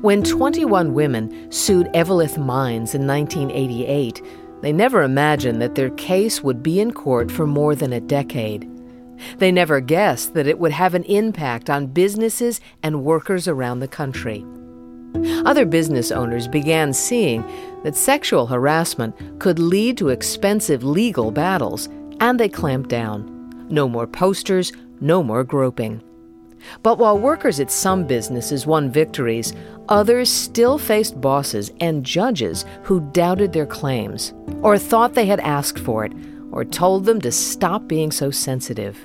[0.01, 4.21] When 21 women sued Eveleth Mines in 1988,
[4.61, 8.69] they never imagined that their case would be in court for more than a decade.
[9.37, 13.87] They never guessed that it would have an impact on businesses and workers around the
[13.87, 14.45] country.
[15.45, 17.43] Other business owners began seeing
[17.83, 21.89] that sexual harassment could lead to expensive legal battles,
[22.19, 23.67] and they clamped down.
[23.69, 26.01] No more posters, no more groping.
[26.83, 29.53] But while workers at some businesses won victories,
[29.87, 35.79] others still faced bosses and judges who doubted their claims, or thought they had asked
[35.79, 36.11] for it,
[36.51, 38.97] or told them to stop being so sensitive.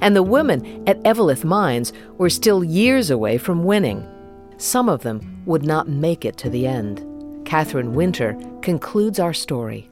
[0.00, 4.06] And the women at Eveleth Mines were still years away from winning.
[4.58, 7.04] Some of them would not make it to the end.
[7.46, 9.88] Catherine Winter concludes our story.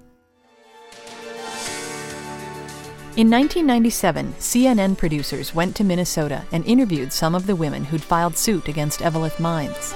[3.16, 8.36] In 1997, CNN producers went to Minnesota and interviewed some of the women who'd filed
[8.36, 9.94] suit against Eveleth Mines.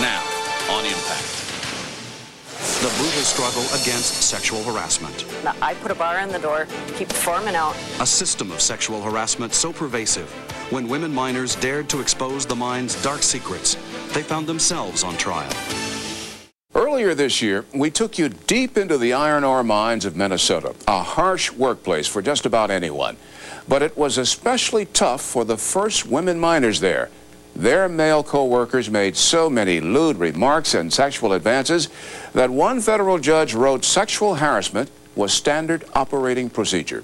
[0.00, 0.24] Now,
[0.70, 1.30] on Impact.
[2.80, 5.26] The brutal struggle against sexual harassment.
[5.62, 7.76] I put a bar in the door, keep forming out.
[8.00, 10.34] A system of sexual harassment so pervasive,
[10.70, 13.74] when women miners dared to expose the mine's dark secrets,
[14.12, 15.52] they found themselves on trial.
[16.74, 21.02] Earlier this year, we took you deep into the iron ore mines of Minnesota, a
[21.02, 23.16] harsh workplace for just about anyone.
[23.68, 27.10] But it was especially tough for the first women miners there.
[27.56, 31.88] Their male co-workers made so many lewd remarks and sexual advances
[32.32, 37.02] that one federal judge wrote sexual harassment was standard operating procedure.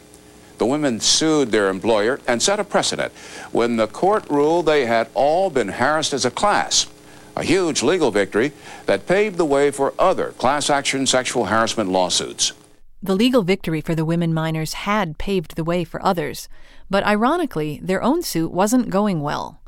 [0.59, 3.13] The women sued their employer and set a precedent
[3.53, 6.87] when the court ruled they had all been harassed as a class
[7.37, 8.53] a huge legal victory
[8.87, 12.53] that paved the way for other class action sexual harassment lawsuits.
[13.03, 16.49] The legal victory for the women miners had paved the way for others,
[16.89, 19.61] but ironically, their own suit wasn't going well.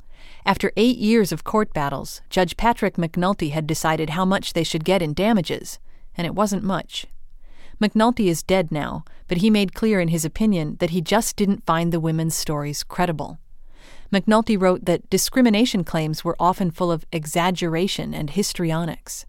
[0.46, 4.84] After eight years of court battles, Judge Patrick McNulty had decided how much they should
[4.84, 5.78] get in damages,
[6.16, 7.04] and it wasn't much.
[7.80, 11.66] McNulty is dead now, but he made clear in his opinion that he just didn't
[11.66, 13.38] find the women's stories credible.
[14.12, 19.26] McNulty wrote that discrimination claims were often full of exaggeration and histrionics.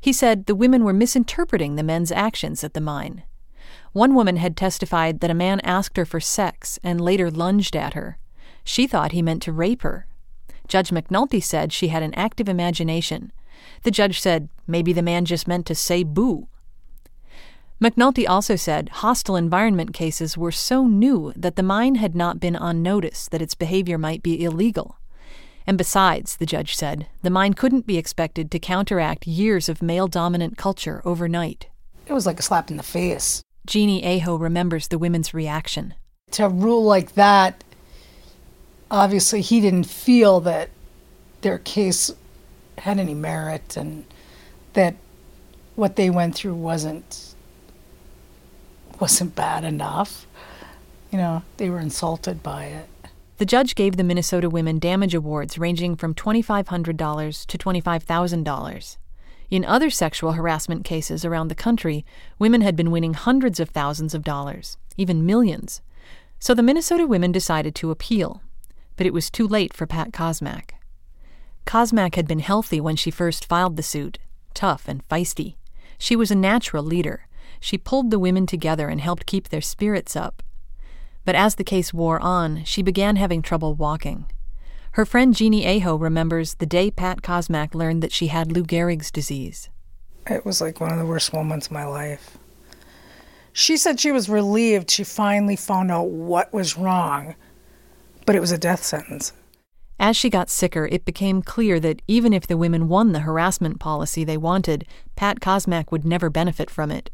[0.00, 3.22] He said the women were misinterpreting the men's actions at the mine.
[3.92, 7.94] One woman had testified that a man asked her for sex and later lunged at
[7.94, 8.18] her.
[8.64, 10.06] She thought he meant to rape her.
[10.66, 13.30] Judge McNulty said she had an active imagination.
[13.82, 16.48] The judge said maybe the man just meant to say boo.
[17.84, 22.56] McNulty also said hostile environment cases were so new that the mine had not been
[22.56, 24.96] on notice that its behavior might be illegal.
[25.66, 30.08] And besides, the judge said, the mine couldn't be expected to counteract years of male
[30.08, 31.66] dominant culture overnight.
[32.06, 33.42] It was like a slap in the face.
[33.66, 35.92] Jeannie Aho remembers the women's reaction.
[36.30, 37.64] To rule like that,
[38.90, 40.70] obviously he didn't feel that
[41.42, 42.10] their case
[42.78, 44.06] had any merit and
[44.72, 44.94] that
[45.74, 47.33] what they went through wasn't
[49.00, 50.26] wasn't bad enough.
[51.10, 52.88] You know, they were insulted by it.
[53.38, 58.96] The judge gave the Minnesota women damage awards ranging from $2,500 to $25,000.
[59.50, 62.04] In other sexual harassment cases around the country,
[62.38, 65.80] women had been winning hundreds of thousands of dollars, even millions.
[66.38, 68.42] So the Minnesota women decided to appeal,
[68.96, 70.70] but it was too late for Pat Kosmach.
[71.66, 74.18] Kosmach had been healthy when she first filed the suit,
[74.54, 75.56] tough and feisty.
[75.98, 77.26] She was a natural leader.
[77.60, 80.42] She pulled the women together and helped keep their spirits up.
[81.24, 84.26] But as the case wore on, she began having trouble walking.
[84.92, 89.10] Her friend Jeannie Aho remembers the day Pat Kosmach learned that she had Lou Gehrig's
[89.10, 89.68] disease.
[90.28, 92.38] It was like one of the worst moments of my life.
[93.52, 97.34] She said she was relieved she finally found out what was wrong,
[98.26, 99.32] but it was a death sentence.
[99.98, 103.78] As she got sicker, it became clear that even if the women won the harassment
[103.78, 107.10] policy they wanted, Pat Kosmach would never benefit from it.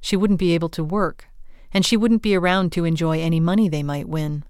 [0.00, 1.28] She wouldn't be able to work,
[1.72, 4.44] and she wouldn't be around to enjoy any money they might win.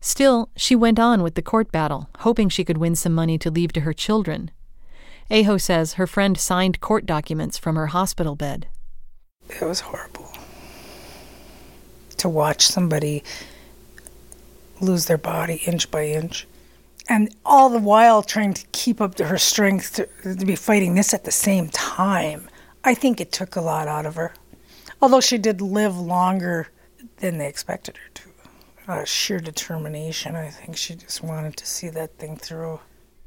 [0.00, 3.50] Still, she went on with the court battle, hoping she could win some money to
[3.50, 4.50] leave to her children.
[5.30, 8.66] Aho says her friend signed court documents from her hospital bed.
[9.48, 10.28] It was horrible.
[12.18, 13.22] To watch somebody
[14.80, 16.46] lose their body inch by inch.
[17.08, 21.14] And all the while trying to keep up her strength to, to be fighting this
[21.14, 22.48] at the same time.
[22.84, 24.34] I think it took a lot out of her.
[25.02, 26.68] Although she did live longer
[27.18, 28.22] than they expected her to.
[28.88, 30.34] uh, sheer determination.
[30.36, 32.80] I think she just wanted to see that thing through.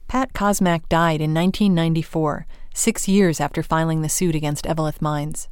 [0.07, 5.47] Pat Kosmach died in 1994, six years after filing the suit against Eveleth Mines.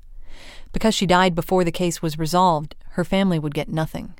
[0.71, 4.13] Because she died before the case was resolved, her family would get nothing.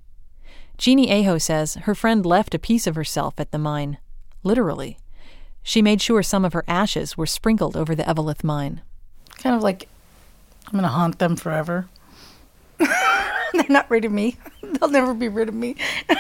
[0.78, 3.97] Jeannie Aho says her friend left a piece of herself at the mine,
[4.43, 4.97] literally.
[5.64, 8.82] She made sure some of her ashes were sprinkled over the Eveleth mine.
[9.38, 9.88] Kind of like,
[10.68, 11.88] I'm going to haunt them forever.
[13.64, 14.38] They're not rid of me.
[14.64, 15.76] They'll never be rid of me.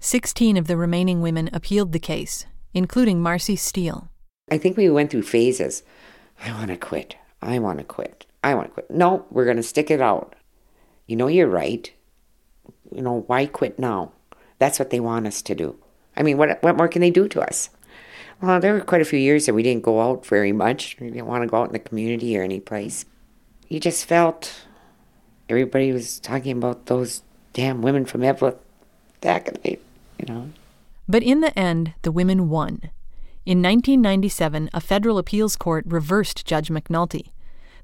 [0.00, 2.44] Sixteen of the remaining women appealed the case,
[2.74, 4.10] including Marcy Steele.
[4.50, 5.82] I think we went through phases.
[6.44, 7.16] I want to quit.
[7.40, 8.26] I want to quit.
[8.44, 8.90] I want to quit.
[8.90, 10.34] No, we're going to stick it out.
[11.06, 11.90] You know, you're right.
[12.94, 14.12] You know, why quit now?
[14.58, 15.76] That's what they want us to do.
[16.16, 17.70] I mean, what, what more can they do to us?
[18.42, 20.96] Well, there were quite a few years that we didn't go out very much.
[21.00, 23.04] We didn't want to go out in the community or any place.
[23.68, 24.66] You just felt
[25.52, 27.22] everybody was talking about those
[27.52, 29.78] damn women from in the,
[30.18, 30.48] you know.
[31.06, 32.90] But in the end, the women won.
[33.44, 37.32] In 1997, a federal appeals court reversed Judge McNulty.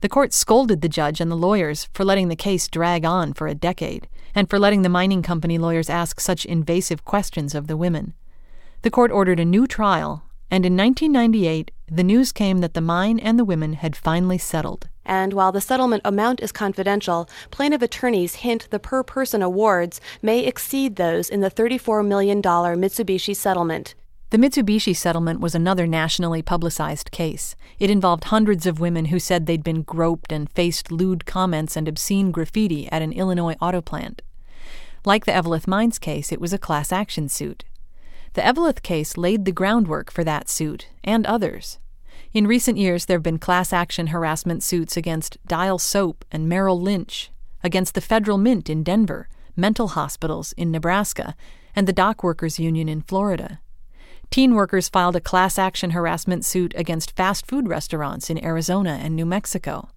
[0.01, 3.49] The court scolded the judge and the lawyers for letting the case drag on for
[3.49, 7.77] a decade, and for letting the mining company lawyers ask such invasive questions of the
[7.77, 8.15] women.
[8.83, 13.19] The court ordered a new trial, and in 1998, the news came that the mine
[13.19, 14.89] and the women had finally settled.
[15.09, 20.45] And while the settlement amount is confidential, plaintiff attorneys hint the per person awards may
[20.45, 23.95] exceed those in the $34 million Mitsubishi settlement.
[24.29, 27.57] The Mitsubishi settlement was another nationally publicized case.
[27.79, 31.89] It involved hundreds of women who said they'd been groped and faced lewd comments and
[31.89, 34.21] obscene graffiti at an Illinois auto plant.
[35.07, 37.65] Like the Eveleth Mines case, it was a class action suit.
[38.35, 41.79] The Eveleth case laid the groundwork for that suit and others.
[42.35, 46.79] In recent years, there have been class action harassment suits against Dial Soap and Merrill
[46.79, 47.31] Lynch,
[47.65, 51.35] against the Federal Mint in Denver, mental hospitals in Nebraska,
[51.75, 53.61] and the Dock Workers Union in Florida.
[54.31, 59.17] Teen workers filed a class action harassment suit against fast food restaurants in Arizona and
[59.17, 59.89] New Mexico.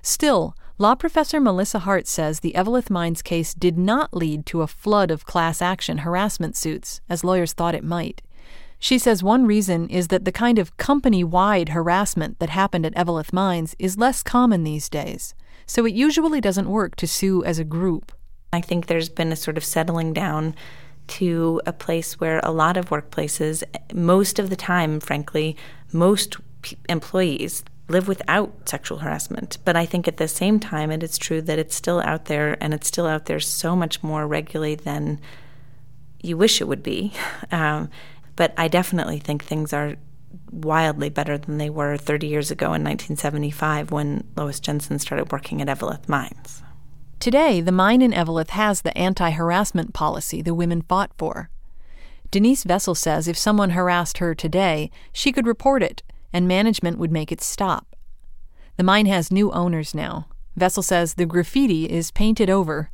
[0.00, 4.66] Still, law professor Melissa Hart says the Eveleth Mines case did not lead to a
[4.66, 8.22] flood of class action harassment suits, as lawyers thought it might.
[8.82, 12.96] She says one reason is that the kind of company wide harassment that happened at
[12.96, 17.60] Eveleth Mines is less common these days, so it usually doesn't work to sue as
[17.60, 18.10] a group.
[18.52, 20.56] I think there's been a sort of settling down
[21.06, 23.62] to a place where a lot of workplaces,
[23.94, 25.56] most of the time, frankly,
[25.92, 29.58] most p- employees live without sexual harassment.
[29.64, 32.56] But I think at the same time, it is true that it's still out there,
[32.60, 35.20] and it's still out there so much more regularly than
[36.20, 37.12] you wish it would be.
[37.52, 37.90] Um,
[38.36, 39.96] but I definitely think things are
[40.50, 45.60] wildly better than they were 30 years ago in 1975 when Lois Jenson started working
[45.60, 46.62] at Eveleth Mines.
[47.20, 51.50] Today, the mine in Eveleth has the anti harassment policy the women fought for.
[52.30, 56.02] Denise Vessel says if someone harassed her today, she could report it,
[56.32, 57.94] and management would make it stop.
[58.76, 60.26] The mine has new owners now.
[60.56, 62.90] Vessel says the graffiti is painted over,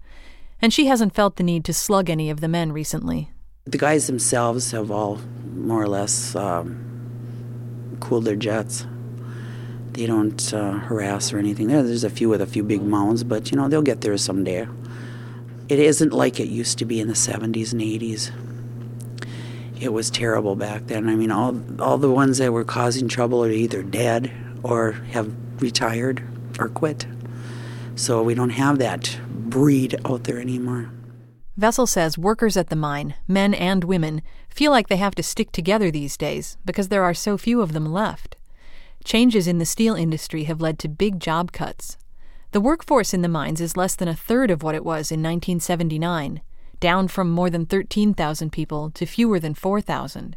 [0.61, 3.30] and she hasn't felt the need to slug any of the men recently.
[3.69, 5.21] The guys themselves have all
[5.55, 8.87] more or less um, cooled their jets.
[9.93, 11.69] They don't uh, harass or anything.
[11.69, 14.66] There's a few with a few big mounds, but you know they'll get there someday.
[15.69, 18.31] It isn't like it used to be in the 70s and 80s.
[19.79, 21.07] It was terrible back then.
[21.07, 25.31] I mean, all all the ones that were causing trouble are either dead or have
[25.61, 26.27] retired
[26.59, 27.07] or quit.
[27.97, 30.91] So we don't have that breed out there anymore.
[31.59, 35.51] Vessel says workers at the mine, men and women, feel like they have to stick
[35.51, 38.37] together these days because there are so few of them left.
[39.03, 41.99] Changes in the steel industry have led to big job cuts.
[42.53, 45.21] The workforce in the mines is less than a third of what it was in
[45.21, 46.43] 1979,
[46.79, 50.37] down from more than 13,000 people to fewer than 4,000.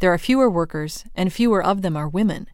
[0.00, 2.48] There are fewer workers, and fewer of them are women.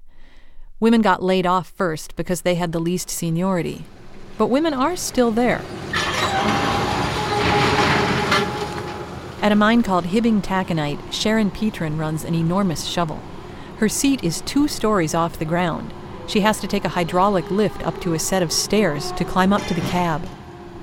[0.81, 3.87] Women got laid off first because they had the least seniority.
[4.37, 5.63] But women are still there.
[9.47, 13.21] At a mine called Hibbing Taconite, Sharon Petrin runs an enormous shovel.
[13.77, 15.95] Her seat is two stories off the ground.
[16.27, 19.53] She has to take a hydraulic lift up to a set of stairs to climb
[19.53, 20.27] up to the cab.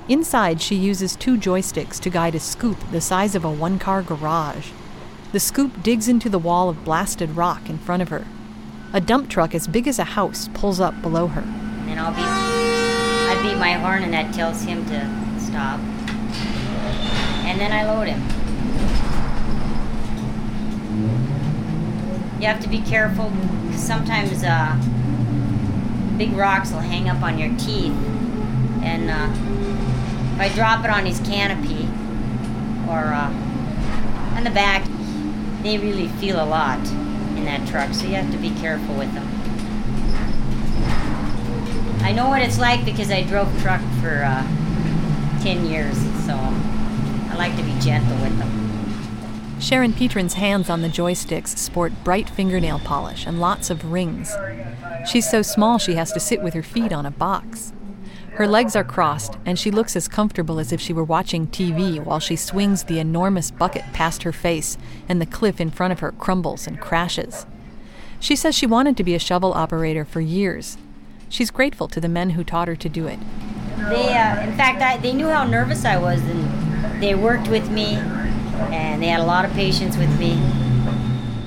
[0.08, 4.00] Inside, she uses two joysticks to guide a scoop the size of a one car
[4.00, 4.70] garage.
[5.32, 8.26] The scoop digs into the wall of blasted rock in front of her.
[8.94, 11.42] A dump truck as big as a house pulls up below her.
[11.42, 15.80] And I'll beat, I beat my horn, and that tells him to stop.
[17.44, 18.43] And then I load him.
[22.40, 24.76] You have to be careful because sometimes uh,
[26.18, 27.94] big rocks will hang up on your teeth.
[28.82, 29.30] And uh,
[30.34, 31.88] if I drop it on his canopy,
[32.88, 33.32] or uh,
[34.36, 34.86] on the back,
[35.62, 36.78] they really feel a lot
[37.36, 39.26] in that truck, so you have to be careful with them.
[42.02, 44.42] I know what it's like because I drove truck for uh,
[45.42, 48.63] 10 years, so I like to be gentle with them.
[49.60, 54.34] Sharon Petrin's hands on the joysticks sport bright fingernail polish and lots of rings.
[55.06, 57.72] She's so small she has to sit with her feet on a box.
[58.32, 62.02] Her legs are crossed, and she looks as comfortable as if she were watching TV
[62.02, 64.76] while she swings the enormous bucket past her face
[65.08, 67.46] and the cliff in front of her crumbles and crashes.
[68.18, 70.78] She says she wanted to be a shovel operator for years.
[71.28, 73.20] She's grateful to the men who taught her to do it.
[73.76, 77.70] They, uh, in fact, I, they knew how nervous I was, and they worked with
[77.70, 77.98] me,
[78.72, 80.34] and they had a lot of patience with me.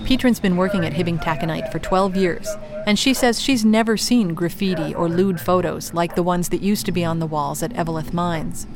[0.07, 2.47] Petrin's been working at Hibbing Taconite for 12 years,
[2.85, 6.85] and she says she's never seen graffiti or lewd photos like the ones that used
[6.85, 8.67] to be on the walls at Eveleth Mines.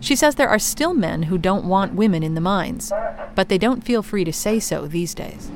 [0.00, 2.90] She says there are still men who don't want women in the mines,
[3.34, 5.50] but they don't feel free to say so these days.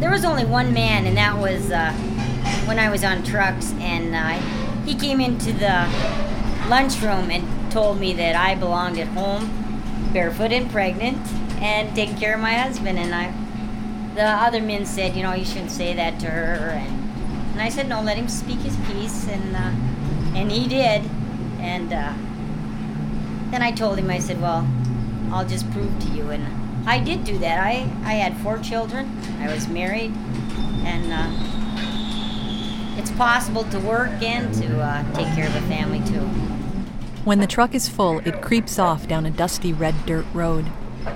[0.00, 1.92] There was only one man, and that was uh,
[2.66, 4.38] when I was on trucks, and uh,
[4.84, 5.88] he came into the
[6.68, 11.16] lunchroom and told me that I belonged at home, barefoot and pregnant,
[11.58, 12.98] and taking care of my husband.
[12.98, 13.32] And I,
[14.14, 17.02] the other men said, you know, you shouldn't say that to her, and
[17.52, 19.72] and I said, no, let him speak his piece, and uh,
[20.38, 21.02] and he did,
[21.58, 22.12] and uh,
[23.50, 24.68] then I told him, I said, well,
[25.30, 26.44] I'll just prove to you, and
[26.88, 27.58] I did do that.
[27.58, 29.10] I I had four children.
[29.40, 30.12] I was married,
[30.84, 31.30] and uh,
[32.98, 36.26] it's possible to work and to uh, take care of a family too.
[37.24, 40.66] When the truck is full, it creeps off down a dusty red dirt road.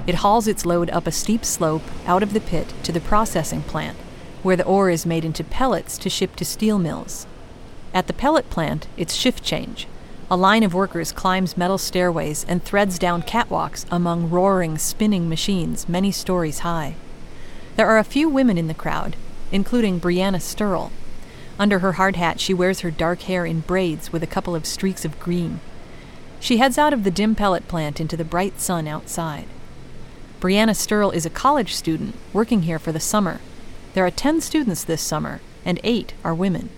[0.07, 3.63] It hauls its load up a steep slope out of the pit to the processing
[3.63, 3.97] plant,
[4.43, 7.27] where the ore is made into pellets to ship to steel mills.
[7.93, 9.87] At the pellet plant, it's shift change.
[10.31, 15.89] A line of workers climbs metal stairways and threads down catwalks among roaring, spinning machines
[15.89, 16.95] many stories high.
[17.77, 19.17] There are a few women in the crowd,
[19.51, 20.93] including Brianna Sturl.
[21.59, 24.67] Under her hard hat, she wears her dark hair in braids with a couple of
[24.67, 25.61] streaks of green.
[26.39, 29.47] She heads out of the dim pellet plant into the bright sun outside.
[30.41, 33.41] Brianna Sturl is a college student working here for the summer.
[33.93, 36.71] There are 10 students this summer, and eight are women.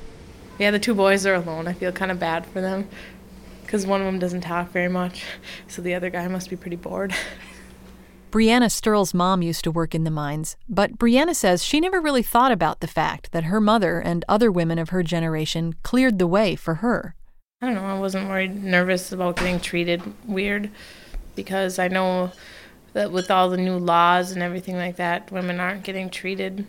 [0.58, 1.68] Yeah, the two boys are alone.
[1.68, 2.88] I feel kind of bad for them
[3.62, 5.24] because one of them doesn't talk very much,
[5.68, 7.14] so the other guy must be pretty bored.
[8.32, 12.24] Brianna Sturl's mom used to work in the mines, but Brianna says she never really
[12.24, 16.26] thought about the fact that her mother and other women of her generation cleared the
[16.26, 17.14] way for her.
[17.60, 20.68] I don't know, I wasn't worried, nervous about getting treated weird
[21.36, 22.32] because I know
[22.92, 26.66] that with all the new laws and everything like that, women aren't getting treated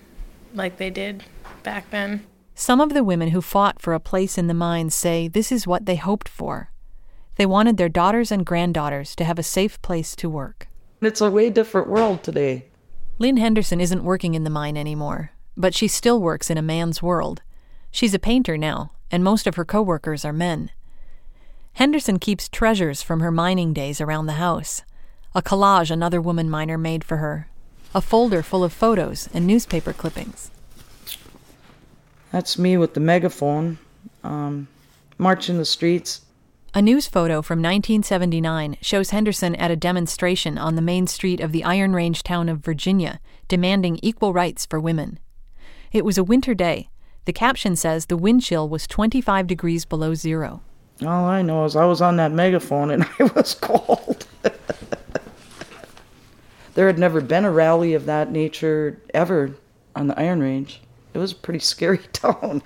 [0.54, 1.24] like they did
[1.64, 2.26] back then.
[2.56, 5.68] Some of the women who fought for a place in the mines say this is
[5.68, 6.72] what they hoped for.
[7.36, 10.68] They wanted their daughters and granddaughters to have a safe place to work.
[11.02, 12.68] It's a way different world today.
[13.18, 17.02] Lynn Henderson isn't working in the mine anymore, but she still works in a man's
[17.02, 17.42] world.
[17.92, 20.72] She's a painter now, and most of her coworkers are men.
[21.74, 24.84] Henderson keeps treasures from her mining days around the house
[25.36, 27.48] a collage another woman miner made for her,
[27.96, 30.52] a folder full of photos and newspaper clippings.
[32.32, 33.78] That's me with the megaphone,
[34.24, 34.68] um,
[35.18, 36.22] marching the streets.
[36.76, 41.52] A news photo from 1979 shows Henderson at a demonstration on the main street of
[41.52, 45.20] the Iron Range town of Virginia, demanding equal rights for women.
[45.92, 46.90] It was a winter day.
[47.26, 50.62] The caption says the wind chill was 25 degrees below zero.
[51.06, 54.26] All I know is I was on that megaphone and I was cold.
[56.74, 59.56] there had never been a rally of that nature ever
[59.96, 60.82] on the Iron Range.
[61.14, 62.62] It was a pretty scary town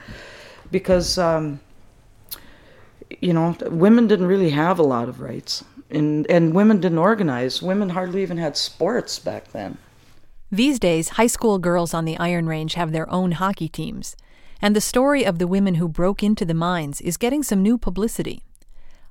[0.72, 1.60] because, um,
[3.22, 5.64] you know, women didn't really have a lot of rights.
[5.90, 7.62] And, and women didn't organize.
[7.62, 9.78] Women hardly even had sports back then.
[10.52, 14.16] These days, high school girls on the Iron Range have their own hockey teams.
[14.62, 17.78] And the story of the women who broke into the mines is getting some new
[17.78, 18.44] publicity.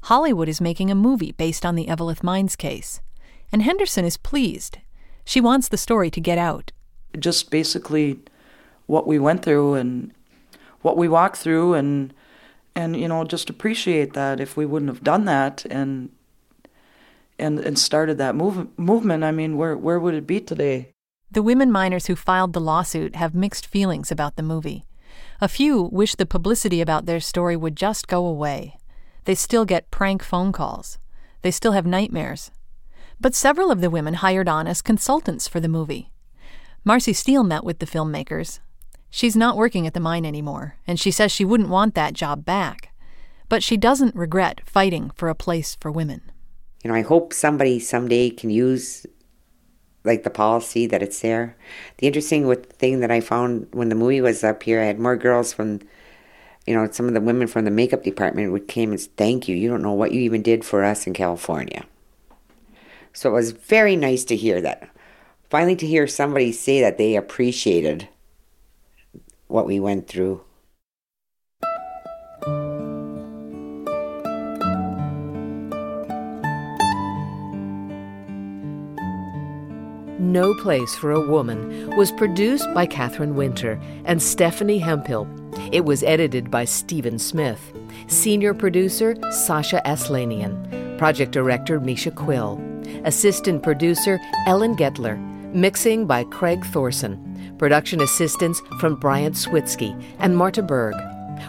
[0.04, 3.00] Hollywood is making a movie based on the Eveleth Mines case.
[3.52, 4.78] And Henderson is pleased.
[5.26, 6.70] She wants the story to get out.
[7.18, 8.20] Just basically
[8.86, 10.14] what we went through and
[10.82, 12.14] what we walked through and
[12.76, 16.10] and you know just appreciate that if we wouldn't have done that and
[17.40, 20.92] and and started that move, movement i mean where where would it be today?
[21.32, 24.84] The women miners who filed the lawsuit have mixed feelings about the movie.
[25.40, 28.76] A few wish the publicity about their story would just go away.
[29.24, 30.98] They still get prank phone calls.
[31.42, 32.52] They still have nightmares
[33.20, 36.10] but several of the women hired on as consultants for the movie
[36.84, 38.60] marcy steele met with the filmmakers
[39.16, 42.44] She's not working at the mine anymore, and she says she wouldn't want that job
[42.44, 42.90] back.
[43.48, 46.20] But she doesn't regret fighting for a place for women.
[46.84, 49.06] You know, I hope somebody someday can use
[50.04, 51.56] like the policy that it's there.
[51.96, 55.16] The interesting thing that I found when the movie was up here, I had more
[55.16, 55.80] girls from,
[56.66, 59.56] you know, some of the women from the makeup department would came and "Thank you.
[59.56, 61.86] You don't know what you even did for us in California."
[63.16, 64.90] So it was very nice to hear that.
[65.48, 68.10] Finally, to hear somebody say that they appreciated
[69.46, 70.42] what we went through.
[80.18, 85.26] No Place for a Woman was produced by Catherine Winter and Stephanie Hemphill.
[85.72, 87.72] It was edited by Stephen Smith.
[88.08, 90.98] Senior producer Sasha Aslanian.
[90.98, 92.75] Project director Misha Quill.
[93.04, 95.18] Assistant producer Ellen Getler.
[95.52, 97.54] Mixing by Craig Thorson.
[97.58, 100.94] Production assistance from Bryant Switzky and Marta Berg.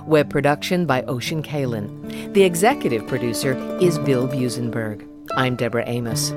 [0.05, 2.33] Web production by Ocean Kalin.
[2.33, 5.07] The executive producer is Bill Buzenberg.
[5.35, 6.31] I'm Deborah Amos.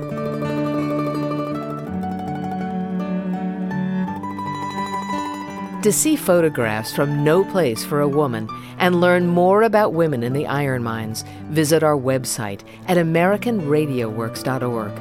[5.82, 10.34] To see photographs from No Place for a Woman and learn more about women in
[10.34, 14.92] the iron mines, visit our website at AmericanRadioWorks.org.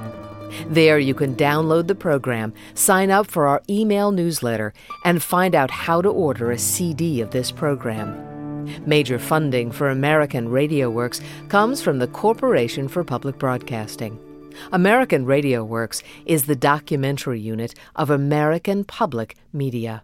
[0.69, 4.73] There you can download the program, sign up for our email newsletter,
[5.03, 8.65] and find out how to order a CD of this program.
[8.85, 11.19] Major funding for American Radio Works
[11.49, 14.17] comes from the Corporation for Public Broadcasting.
[14.71, 20.03] American Radio Works is the documentary unit of American Public Media.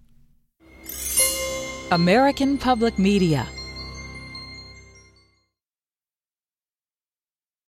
[1.96, 3.48] American Public Media